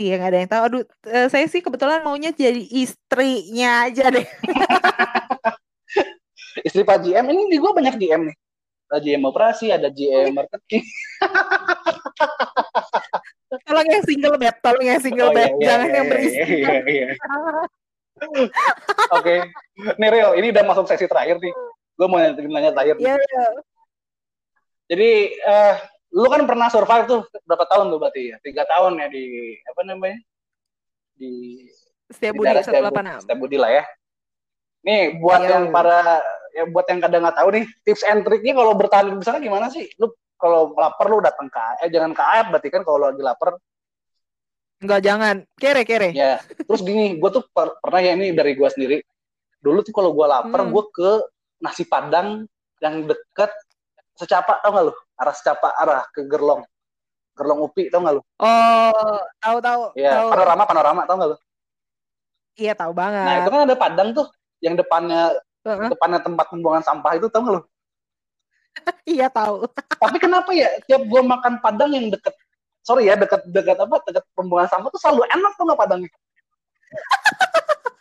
[0.00, 0.62] Iya nggak ada yang tahu.
[0.72, 4.24] Aduh, uh, saya sih kebetulan maunya jadi istrinya aja deh.
[6.66, 8.36] Istri Pak GM ini di gue banyak GM nih
[8.92, 10.84] ada GM operasi, ada GM marketing.
[13.64, 16.06] tolong yang single bed, tolong yang single oh, bed, iya, iya, jangan iya, yang.
[16.12, 17.06] Iya, iya, iya.
[18.22, 18.54] Oke,
[19.12, 19.38] okay.
[19.98, 21.52] nih Real, ini udah masuk sesi terakhir nih.
[21.98, 22.96] Gue mau nanya, nanya terakhir.
[23.02, 23.46] Iya, iya.
[24.88, 25.10] Jadi,
[25.42, 25.74] uh,
[26.12, 28.36] lu kan pernah survive tuh berapa tahun tuh berarti ya?
[28.44, 30.18] Tiga tahun ya di apa namanya?
[31.16, 31.32] Di
[32.12, 33.84] Setiap Budi satu delapan Setiap Budi lah ya.
[34.84, 35.50] Nih buat iya.
[35.56, 36.20] yang para
[36.52, 39.72] ya buat yang kadang nggak tahu nih tips and triknya kalau bertahan di sana gimana
[39.72, 39.88] sih?
[39.96, 43.56] Lu kalau lapar lu datang ke eh jangan ke AF berarti kan kalau lagi lapar
[44.82, 46.10] Enggak jangan kere kere.
[46.10, 48.98] Ya terus gini, gue tuh per pernah ya ini dari gue sendiri.
[49.62, 50.74] Dulu tuh kalau gue lapar, hmm.
[50.74, 51.10] gue ke
[51.62, 52.42] nasi padang
[52.82, 53.54] yang deket
[54.18, 54.94] secapak tau gak lu?
[55.14, 56.66] Arah secapak arah ke Gerlong.
[57.38, 58.22] Gerlong Upi tau gak lu?
[58.42, 59.82] Oh, tahu tahu.
[59.94, 61.38] Ya, panorama panorama tau gak lu?
[62.58, 63.24] Iya tahu banget.
[63.24, 64.26] Nah itu kan ada padang tuh
[64.60, 65.32] yang depannya
[65.64, 65.88] uh-huh.
[65.88, 67.62] depannya tempat pembuangan sampah itu tahu nggak lo?
[69.14, 69.64] iya tahu.
[69.96, 72.34] Tapi kenapa ya tiap gue makan padang yang deket,
[72.82, 76.10] sorry ya deket deket apa deket pembuangan sampah tuh selalu enak tuh nggak padangnya.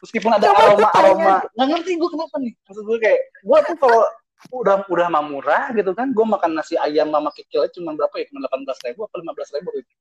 [0.02, 2.54] Meskipun ada aroma aroma, nggak ngerti gue kenapa nih.
[2.66, 4.02] Maksud gue kayak gue tuh kalau
[4.58, 8.26] udah udah mah murah gitu kan, gue makan nasi ayam mama kecil cuma berapa ya,
[8.34, 9.92] cuma delapan belas ribu atau lima belas ribu gitu.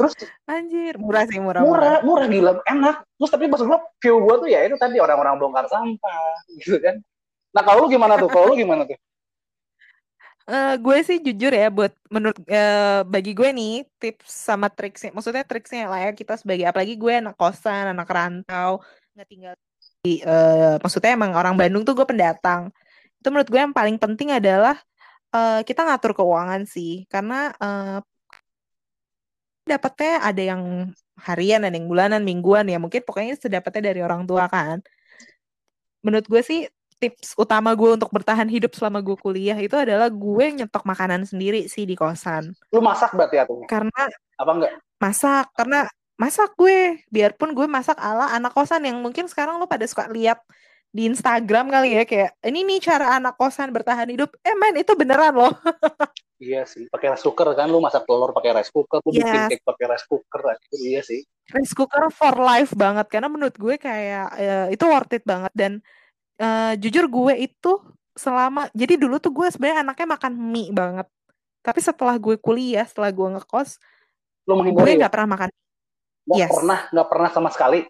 [0.00, 0.12] Terus
[0.48, 1.60] anjir, murah sih murah.
[1.60, 3.04] Murah, murah, gila, enak.
[3.20, 6.96] Terus tapi maksud gua view gua tuh ya itu tadi orang-orang bongkar sampah gitu kan.
[7.52, 8.32] Nah, kalau lu gimana tuh?
[8.32, 8.96] Kalau lu gimana tuh?
[10.48, 15.46] Uh, gue sih jujur ya buat menurut uh, bagi gue nih tips sama triksnya maksudnya
[15.46, 18.82] triksnya lah ya kita sebagai apalagi gue anak kosan anak rantau
[19.14, 19.54] nggak tinggal
[20.02, 22.72] di uh, maksudnya emang orang Bandung tuh gue pendatang
[23.20, 24.74] itu menurut gue yang paling penting adalah
[25.30, 28.00] uh, kita ngatur keuangan sih karena uh,
[29.70, 30.62] dapatnya ada yang
[31.20, 32.78] harian, ada yang bulanan, mingguan ya.
[32.82, 34.82] Mungkin pokoknya sedapatnya dari orang tua kan.
[36.04, 36.60] Menurut gue sih
[37.00, 41.64] tips utama gue untuk bertahan hidup selama gue kuliah itu adalah gue nyetok makanan sendiri
[41.66, 42.52] sih di kosan.
[42.68, 43.64] Lu masak berarti atau?
[43.64, 44.04] Karena
[44.36, 44.72] apa enggak?
[45.00, 45.88] Masak karena
[46.20, 50.44] masak gue biarpun gue masak ala anak kosan yang mungkin sekarang lu pada suka lihat
[50.92, 54.36] di Instagram kali ya kayak ini nih cara anak kosan bertahan hidup.
[54.44, 55.54] Eh men itu beneran loh.
[56.40, 59.24] iya sih, pakai rice cooker kan lu masak telur pakai rice cooker, lu yes.
[59.24, 60.40] bikin cake pakai rice cooker.
[60.76, 61.20] Iya sih.
[61.48, 65.72] Rice cooker for life banget karena menurut gue kayak ya, itu worth it banget dan
[66.40, 67.72] uh, jujur gue itu
[68.16, 71.06] selama jadi dulu tuh gue sebenarnya anaknya makan mie banget.
[71.60, 73.76] Tapi setelah gue kuliah, setelah gue ngekos,
[74.48, 75.48] lu gue nggak pernah makan.
[76.30, 76.50] Gak yes.
[76.52, 77.80] pernah, nggak pernah sama sekali.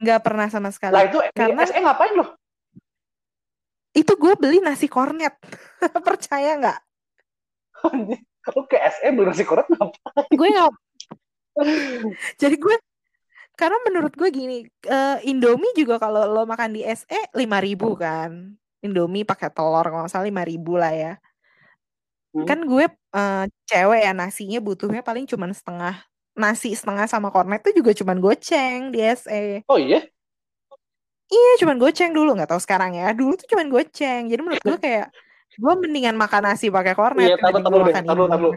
[0.00, 0.94] Nggak pernah sama sekali.
[0.96, 2.28] Lah itu karena SE ngapain loh?
[3.92, 5.36] Itu gue beli nasi kornet.
[6.08, 6.78] Percaya nggak?
[8.44, 10.28] Kalau ke SE beli nasi kornet ngapain?
[10.32, 10.72] gue nggak.
[12.40, 12.76] Jadi gue
[13.54, 18.54] karena menurut gue gini, uh, Indomie juga kalau lo makan di SE lima ribu kan.
[18.82, 21.12] Indomie pakai telur kalau salah lima ribu lah ya.
[22.34, 22.44] Hmm.
[22.44, 26.02] Kan gue uh, cewek ya nasinya butuhnya paling cuma setengah
[26.34, 29.62] nasi setengah sama kornet itu juga cuman goceng di SE.
[29.70, 30.02] Oh iya?
[31.30, 33.14] Iya, cuman goceng dulu nggak tahu sekarang ya.
[33.14, 34.28] Dulu tuh cuman goceng.
[34.28, 35.08] Jadi menurut gue kayak
[35.54, 38.54] gue mendingan makan nasi pakai kornet iya, tahu, tahu, makan tahu, tahu, telur.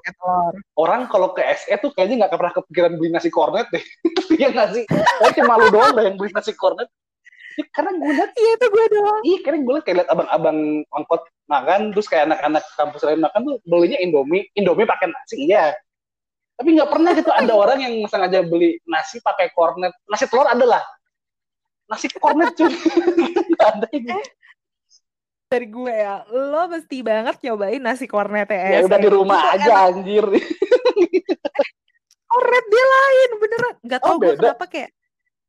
[0.78, 3.84] Orang kalau ke SE tuh kayaknya nggak pernah kepikiran beli nasi kornet deh.
[4.38, 4.84] Iya nggak sih?
[4.86, 6.90] Kayak cuma lu doang deh yang beli nasi kornet.
[7.58, 10.86] Ya, karena gue liat iya itu gue doang iya karena gue liat kayak liat abang-abang
[10.94, 15.74] angkot makan terus kayak anak-anak kampus lain makan tuh belinya indomie indomie pakai nasi iya
[16.58, 19.94] tapi nggak pernah gitu ada orang yang sengaja beli nasi pakai kornet.
[20.10, 20.84] Nasi telur ada lah.
[21.88, 22.74] Nasi kornet cuy.
[23.70, 24.18] ada ini.
[25.48, 28.80] Dari gue ya, lo mesti banget nyobain nasi kornet ya.
[28.80, 29.88] Ya udah di rumah itu aja enak.
[29.96, 30.26] anjir.
[32.32, 33.76] kornet dia lain beneran.
[33.88, 34.92] Gak tau oh, gue kenapa kayak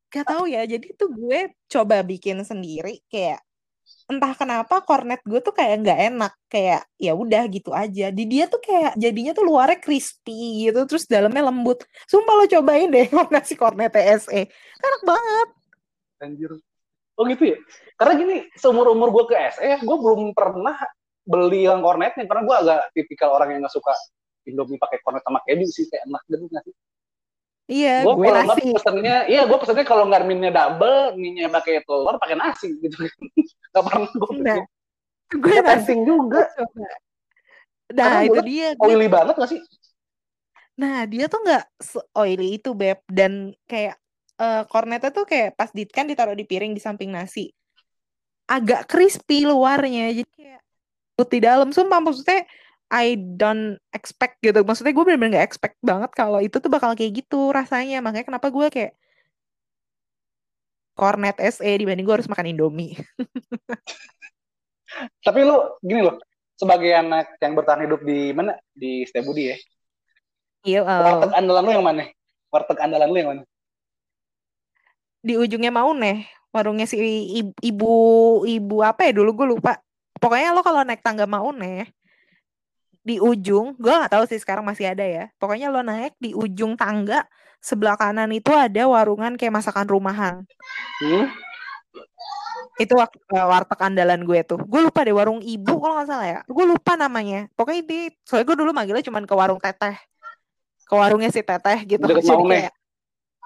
[0.08, 3.44] Gak tau ya, jadi tuh gue coba bikin sendiri kayak
[4.08, 6.32] entah kenapa kornet gue tuh kayak nggak enak.
[6.46, 8.14] Kayak ya udah gitu aja.
[8.14, 11.82] Di dia tuh kayak jadinya tuh luarnya crispy gitu terus dalamnya lembut.
[12.06, 14.46] Sumpah lo cobain deh nasi kornet TSE
[14.78, 15.48] enak banget.
[16.22, 16.52] Anjir
[17.18, 17.58] oh gitu ya
[17.98, 20.78] karena gini seumur umur gue ke SE gue belum pernah
[21.26, 23.92] beli yang kornetnya karena gue agak tipikal orang yang nggak suka
[24.48, 26.76] Indomie pakai kornet sama keju sih kayak enak gitu nggak sih
[27.68, 28.72] Iya, gua gue nasi.
[28.72, 32.96] pesennya, iya gue pesennya kalau nggak minnya double, minnya pakai telur, pakai nasi gitu.
[33.76, 34.64] gak pernah gue nah,
[35.28, 36.48] Gue nasi juga.
[37.92, 38.72] Nah, itu dia.
[38.80, 39.12] Oily gue...
[39.12, 39.60] banget gak sih?
[40.80, 41.64] Nah, dia tuh nggak
[42.16, 43.04] oily itu, Beb.
[43.04, 44.00] Dan kayak
[44.38, 47.50] uh, kornetnya tuh kayak pas di, kan ditaruh di piring di samping nasi.
[48.48, 50.14] Agak crispy luarnya.
[50.14, 50.62] Jadi kayak
[51.18, 51.68] putih dalam.
[51.74, 52.48] Sumpah, maksudnya
[52.88, 54.64] I don't expect gitu.
[54.64, 58.00] Maksudnya gue bener-bener gak expect banget kalau itu tuh bakal kayak gitu rasanya.
[58.00, 58.96] Makanya kenapa gue kayak
[60.98, 62.98] Cornet SE dibanding gue harus makan Indomie.
[65.26, 66.18] Tapi lu gini loh,
[66.58, 68.58] sebagai anak yang bertahan hidup di mana?
[68.74, 69.56] Di Setiabudi ya?
[70.66, 70.80] Iya.
[70.82, 72.04] Uh, Warteg andalan lu yang mana?
[72.50, 73.42] Warteg andalan lu yang mana?
[75.18, 76.96] Di ujungnya mau nih, warungnya si
[77.62, 77.92] ibu
[78.46, 79.78] ibu apa ya dulu gue lupa.
[80.18, 81.86] Pokoknya lo kalau naik tangga mau nih,
[83.08, 85.30] di ujung, gue nggak tahu sih sekarang masih ada ya.
[85.38, 87.24] Pokoknya lo naik di ujung tangga
[87.58, 90.34] sebelah kanan itu ada warungan kayak masakan rumahan.
[91.00, 91.26] Hmm?
[92.78, 94.60] Itu uh, warteg andalan gue tuh.
[94.62, 96.40] Gue lupa deh warung ibu kalau nggak salah ya.
[96.46, 97.50] Gue lupa namanya.
[97.58, 99.98] Pokoknya ini, soalnya gue dulu manggilnya cuma ke warung teteh.
[100.86, 102.04] Ke warungnya si teteh gitu.
[102.04, 102.72] Deket Jadi kayak,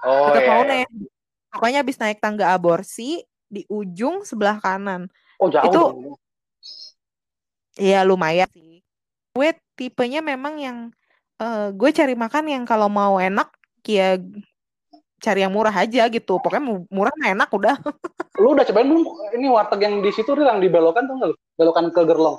[0.05, 0.85] oh, deket iya.
[0.85, 1.12] iya.
[1.53, 5.05] Pokoknya abis naik tangga aborsi di ujung sebelah kanan.
[5.37, 5.69] Oh jauh.
[5.69, 5.83] Itu,
[7.77, 8.85] Iya lumayan sih.
[9.33, 10.77] Gue tipenya memang yang
[11.41, 13.49] uh, gue cari makan yang kalau mau enak
[13.81, 14.21] ya
[15.17, 16.37] cari yang murah aja gitu.
[16.37, 17.75] Pokoknya murah enak udah.
[18.41, 19.05] Lu udah cobain belum?
[19.33, 21.37] Ini warteg yang di situ yang dibelokan tuh nggak lu?
[21.57, 22.37] Belokan ke Gerlong.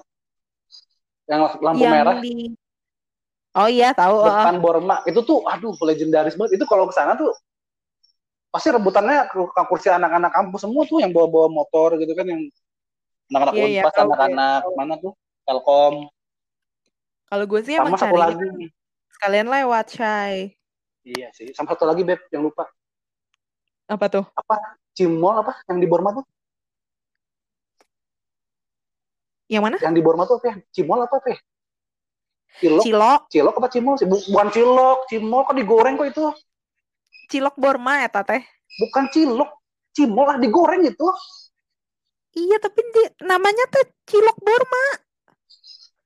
[1.31, 2.19] Yang lampu yang merah.
[2.21, 2.53] di...
[3.55, 4.97] oh iya tahu depan Borma.
[5.07, 6.59] Itu tuh aduh legendaris banget.
[6.59, 7.31] Itu kalau ke sana tuh
[8.55, 12.47] pasti rebutannya ke kursi anak-anak kampus semua tuh yang bawa-bawa motor gitu kan yang
[13.35, 14.77] anak-anak yeah, unpas yeah, anak-anak yeah.
[14.79, 15.95] mana tuh Telkom
[17.27, 18.71] kalau gue sih emang satu lagi
[19.25, 20.53] sekalian lewat Shay.
[21.01, 21.49] Iya sih.
[21.57, 22.69] Sama satu lagi Beb yang lupa.
[23.89, 24.25] Apa tuh?
[24.37, 24.77] Apa?
[24.93, 26.25] Cimol apa yang di Borma tuh?
[29.49, 29.77] Yang mana?
[29.81, 30.57] Yang di Borma tuh apa ya?
[30.77, 31.39] Cimol apa teh?
[32.61, 32.85] Cilok.
[32.85, 33.21] Cilok.
[33.33, 34.09] Cilok apa cimol sih?
[34.09, 36.27] Bukan cilok, cimol kok digoreng kok itu.
[37.31, 38.43] Cilok Borma ya teh?
[38.81, 39.51] Bukan cilok,
[39.95, 41.09] cimol lah digoreng itu.
[42.35, 45.05] Iya tapi di, namanya tuh cilok Borma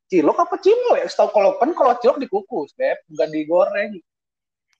[0.08, 1.06] cilok apa cimol ya?
[1.06, 4.00] Setahu kalau kan kalau cilok dikukus, beb, nggak digoreng.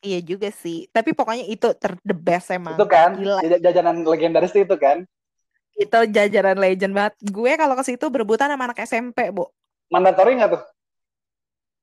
[0.00, 0.88] Iya juga sih.
[0.90, 2.74] Tapi pokoknya itu ter the best emang.
[2.74, 3.44] Itu kan, Gila.
[3.60, 5.04] jajanan legendaris itu kan.
[5.78, 7.14] Itu jajanan legend banget.
[7.22, 9.46] Gue kalau ke situ berebutan sama anak SMP, Bu.
[9.92, 10.62] Mandatori nggak tuh?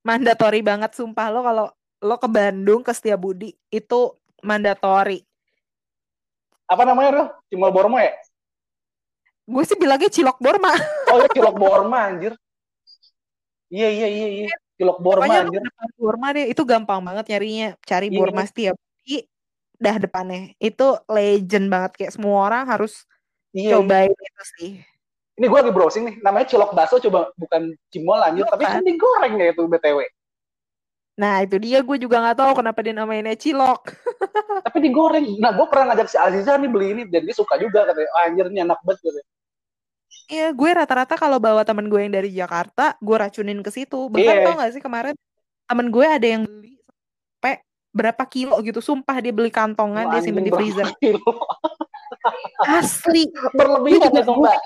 [0.05, 1.67] Mandatori banget sumpah lo kalau
[2.05, 4.01] lo ke Bandung ke Setiabudi itu
[4.45, 5.19] mandatori.
[6.69, 7.27] Apa namanya tuh?
[7.49, 8.13] Cimol Bormo ya?
[9.45, 10.73] gue sih bilangnya cilok borma.
[11.13, 12.33] Oh ya cilok borma anjir.
[13.69, 14.47] Iya iya iya iya.
[14.75, 15.61] Cilok borma Pokoknya anjir.
[15.95, 17.69] Borma deh itu gampang banget nyarinya.
[17.85, 18.49] Cari iya, borma iya.
[18.49, 18.75] setiap
[19.05, 19.21] di
[19.77, 20.57] dah depannya.
[20.57, 23.05] Itu legend banget kayak semua orang harus
[23.53, 23.73] iya, iya.
[23.77, 24.25] cobain iya.
[24.25, 24.71] itu sih.
[25.35, 29.35] Ini gue lagi browsing nih, namanya cilok baso coba bukan cimol anjir, tapi kan digoreng
[29.35, 29.99] ya itu BTW.
[31.15, 33.87] Nah itu dia gue juga nggak tahu kenapa dia namanya cilok.
[34.67, 35.39] Tapi digoreng.
[35.39, 38.09] Nah gue pernah ngajak si Aziza nih beli ini dan dia suka juga katanya.
[38.11, 39.19] Oh, anjir ini enak banget gitu.
[40.25, 44.11] Iya gue rata-rata kalau bawa temen gue yang dari Jakarta gue racunin ke situ.
[44.11, 44.43] Bahkan yeah.
[44.43, 45.15] tau gak sih kemarin
[45.65, 47.55] temen gue ada yang beli sampai
[47.95, 48.83] berapa kilo gitu.
[48.83, 50.91] Sumpah dia beli kantongan oh, dia simpen di freezer.
[52.65, 53.31] Asli.
[53.55, 54.59] Berlebihan ya mbak.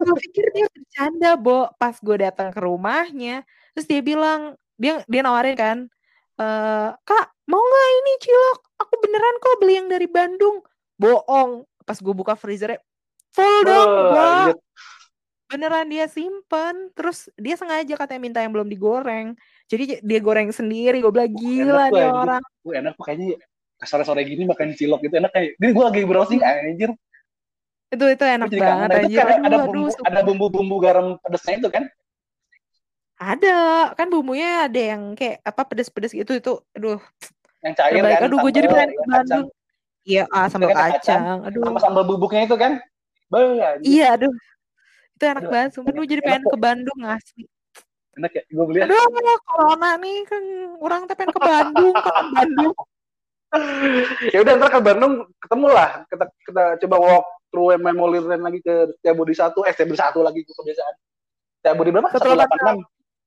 [0.00, 1.68] Gue pikir dia bercanda, Bo.
[1.76, 3.44] Pas gue datang ke rumahnya,
[3.76, 5.78] terus dia bilang, dia dia nawarin kan
[6.40, 6.46] e,
[7.04, 8.58] kak mau nggak ini cilok?
[8.80, 10.62] Aku beneran kok beli yang dari Bandung.
[10.96, 11.66] Bohong.
[11.84, 12.78] Pas gue buka freezer
[13.30, 14.54] full dong oh,
[15.50, 16.94] beneran dia simpen.
[16.94, 19.34] Terus dia sengaja katanya minta yang belum digoreng.
[19.66, 21.02] Jadi dia goreng sendiri.
[21.02, 22.42] Gue bilang gila nih orang.
[22.62, 23.36] Gue enak kok kayaknya
[23.82, 25.18] sore-sore gini makan cilok gitu.
[25.18, 26.90] Enak kayak ini gue lagi browsing anjir.
[27.90, 29.18] Itu itu enak banget anjir.
[29.26, 31.90] Aduh, ada bumbu ada bumbu-bumbu garam pedesnya itu kan
[33.20, 33.58] ada,
[33.92, 36.52] kan bumbunya ada yang kayak apa pedes-pedes gitu itu.
[36.72, 36.96] Aduh.
[37.60, 38.20] Yang cair kan.
[38.24, 39.46] Aduh, gue jadi pengen ke Bandung.
[40.08, 40.96] Iya, ah sambal kacang.
[40.96, 41.38] kacang.
[41.44, 41.62] Aduh.
[41.68, 42.80] Sama sambal bubuknya itu kan.
[43.28, 44.32] Bah, iya, aduh.
[45.20, 45.70] Itu enak aduh, banget.
[45.76, 47.44] Sumpah gue jadi pengen ke Bandung asli.
[48.16, 48.78] Enak ya, gue beli.
[48.88, 48.96] Aduh,
[49.44, 50.42] corona nih kan
[50.80, 52.76] orang tuh pengen ke Bandung, ke Bandung.
[54.34, 58.62] ya udah ntar ke Bandung ketemu lah kita kita coba walk through memory lane lagi
[58.62, 60.94] ke Setiabudi satu eh Setiabudi satu lagi kebiasaan
[61.58, 62.78] Setiabudi berapa satu delapan enam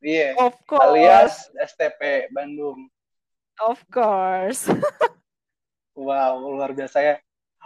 [0.03, 0.35] Iya.
[0.35, 0.83] Of course.
[0.83, 2.91] Alias STP Bandung.
[3.63, 4.67] Of course.
[5.95, 7.15] wow, luar biasa ya.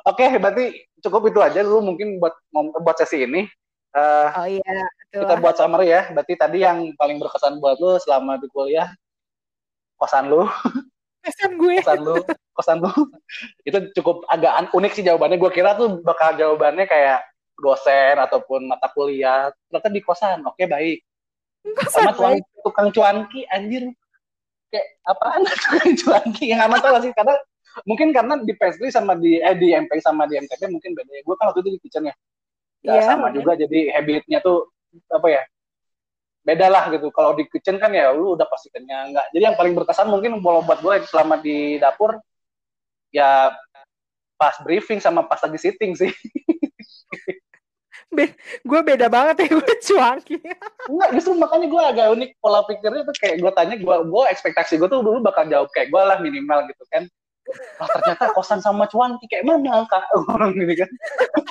[0.06, 3.50] Oke, berarti cukup itu aja dulu mungkin buat buat sesi ini.
[3.98, 4.62] Uh, oh iya,
[5.10, 5.26] itulah.
[5.26, 6.14] kita buat summary ya.
[6.14, 8.94] Berarti tadi yang paling berkesan buat lu selama di kuliah
[9.98, 10.46] kosan lu.
[11.28, 11.84] Kosan gue.
[11.84, 12.16] Kosan lu,
[12.56, 12.92] kosan lu.
[13.68, 15.36] itu cukup agak unik sih jawabannya.
[15.36, 17.20] Gue kira tuh bakal jawabannya kayak
[17.60, 19.52] dosen ataupun mata kuliah.
[19.68, 20.48] Ternyata di kosan.
[20.48, 21.04] Oke, baik
[21.92, 23.92] sama tukang, tukang cuanki anjir.
[24.68, 25.42] Kayak apaan?
[25.64, 27.12] Tukang cuanki yang amat tahu sih?
[27.16, 27.40] Karena
[27.88, 31.22] mungkin karena di Pastry sama di eh di MP sama di MTP mungkin beda ya.
[31.24, 32.16] Gue kan waktu itu di kitchen ya.
[32.84, 34.68] Ya yeah, sama juga jadi habitnya tuh
[35.08, 35.42] apa ya
[36.44, 37.08] beda lah gitu.
[37.16, 39.32] Kalau di kitchen kan ya lu udah pasti kenyang nggak.
[39.32, 42.20] Jadi yang paling berkesan mungkin kalau buat gue selama di dapur
[43.16, 43.56] ya
[44.38, 46.12] pas briefing sama pas lagi sitting sih
[48.08, 48.32] Be
[48.64, 50.38] gue beda banget ya gue cuanki.
[50.88, 54.80] Enggak justru makanya gue agak unik pola pikirnya tuh kayak gue tanya gue gue ekspektasi
[54.80, 57.04] gue tuh dulu bakal jawab kayak gue lah minimal gitu kan.
[57.80, 60.04] Wah ternyata kosan sama cuanki kayak mana kak?
[60.32, 60.90] Orang gini kan.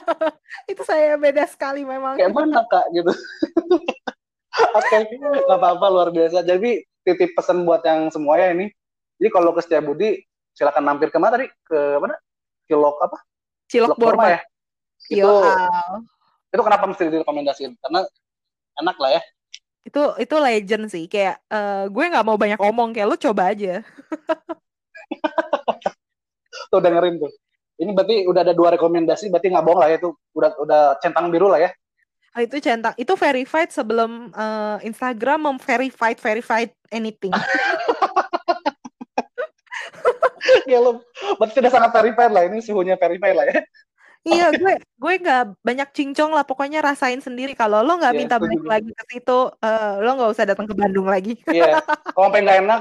[0.73, 2.17] Itu saya beda sekali memang.
[2.17, 2.85] Kayak mana kak?
[2.93, 3.13] Gitu.
[4.73, 5.21] Oke okay.
[5.21, 6.41] nggak apa-apa luar biasa.
[6.41, 8.67] Jadi titip pesan buat yang semuanya ini.
[9.21, 10.21] Jadi kalau ke Budi
[10.57, 11.49] silakan mampir ke mana tadi?
[11.65, 12.17] Ke mana?
[12.65, 13.17] Cilok apa?
[13.69, 14.37] Cilok, cilok Borma.
[14.37, 14.41] ya?
[15.13, 15.33] Itu
[16.57, 17.77] itu kenapa mesti direkomendasiin?
[17.77, 18.01] Karena
[18.81, 19.23] enak lah ya.
[19.85, 21.05] Itu itu legend sih.
[21.07, 22.97] Kayak uh, gue nggak mau banyak ngomong.
[22.97, 23.85] Kayak lu coba aja.
[26.73, 27.31] Tuh dengerin tuh.
[27.77, 29.97] Ini berarti udah ada dua rekomendasi berarti nggak bohong lah ya.
[30.01, 31.71] Itu udah udah centang biru lah ya.
[32.37, 32.97] Oh, itu centang.
[32.99, 37.37] Itu verified sebelum uh, Instagram memverified verified anything.
[40.67, 40.99] Ya lo
[41.39, 42.43] berarti sudah sangat verified lah.
[42.47, 43.63] Ini suhunya verified lah ya
[44.27, 47.55] Iya, gue gue nggak banyak cincong lah, pokoknya rasain sendiri.
[47.55, 50.75] Kalau lo nggak yeah, minta balik lagi ke situ, uh, lo nggak usah datang ke
[50.75, 51.39] Bandung lagi.
[51.47, 52.11] Iya, yeah.
[52.11, 52.81] kalau sampai nggak enak,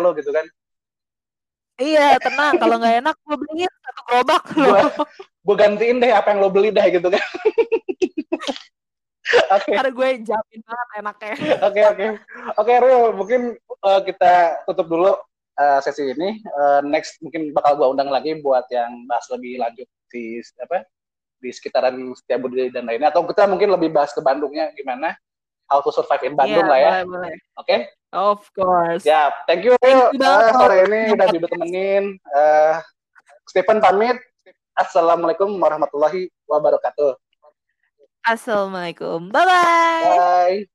[0.00, 0.46] lo gitu kan?
[1.76, 2.56] Iya, tenang.
[2.56, 4.74] Kalau nggak enak, gue beliin satu gerobak lo.
[5.44, 7.20] Gue gantiin deh apa yang lo beli deh gitu kan.
[9.52, 9.68] Oke.
[9.68, 9.74] Okay.
[9.76, 11.34] Karena gue jamin banget enaknya.
[11.64, 12.06] Oke oke
[12.60, 13.40] oke Rio, mungkin
[13.80, 15.12] uh, kita tutup dulu
[15.58, 16.40] uh, sesi ini.
[16.54, 20.86] Uh, next mungkin bakal gua undang lagi buat yang bahas lebih lanjut di apa
[21.42, 25.12] di sekitaran Setiabudi dan lainnya atau kita mungkin lebih bahas ke Bandungnya gimana
[25.68, 26.90] how to survive in Bandung yeah, lah ya.
[27.04, 27.34] Oke?
[27.60, 27.78] Okay?
[28.14, 29.02] Of course.
[29.02, 29.74] Ya, thank you.
[29.82, 32.04] Thank you uh, sore ini udah ditemenin.
[32.30, 32.78] Uh,
[33.50, 34.16] Stephen pamit.
[34.74, 37.18] Assalamualaikum warahmatullahi wabarakatuh.
[38.24, 39.30] Assalamualaikum.
[39.30, 40.14] Bye-bye.
[40.14, 40.73] Bye.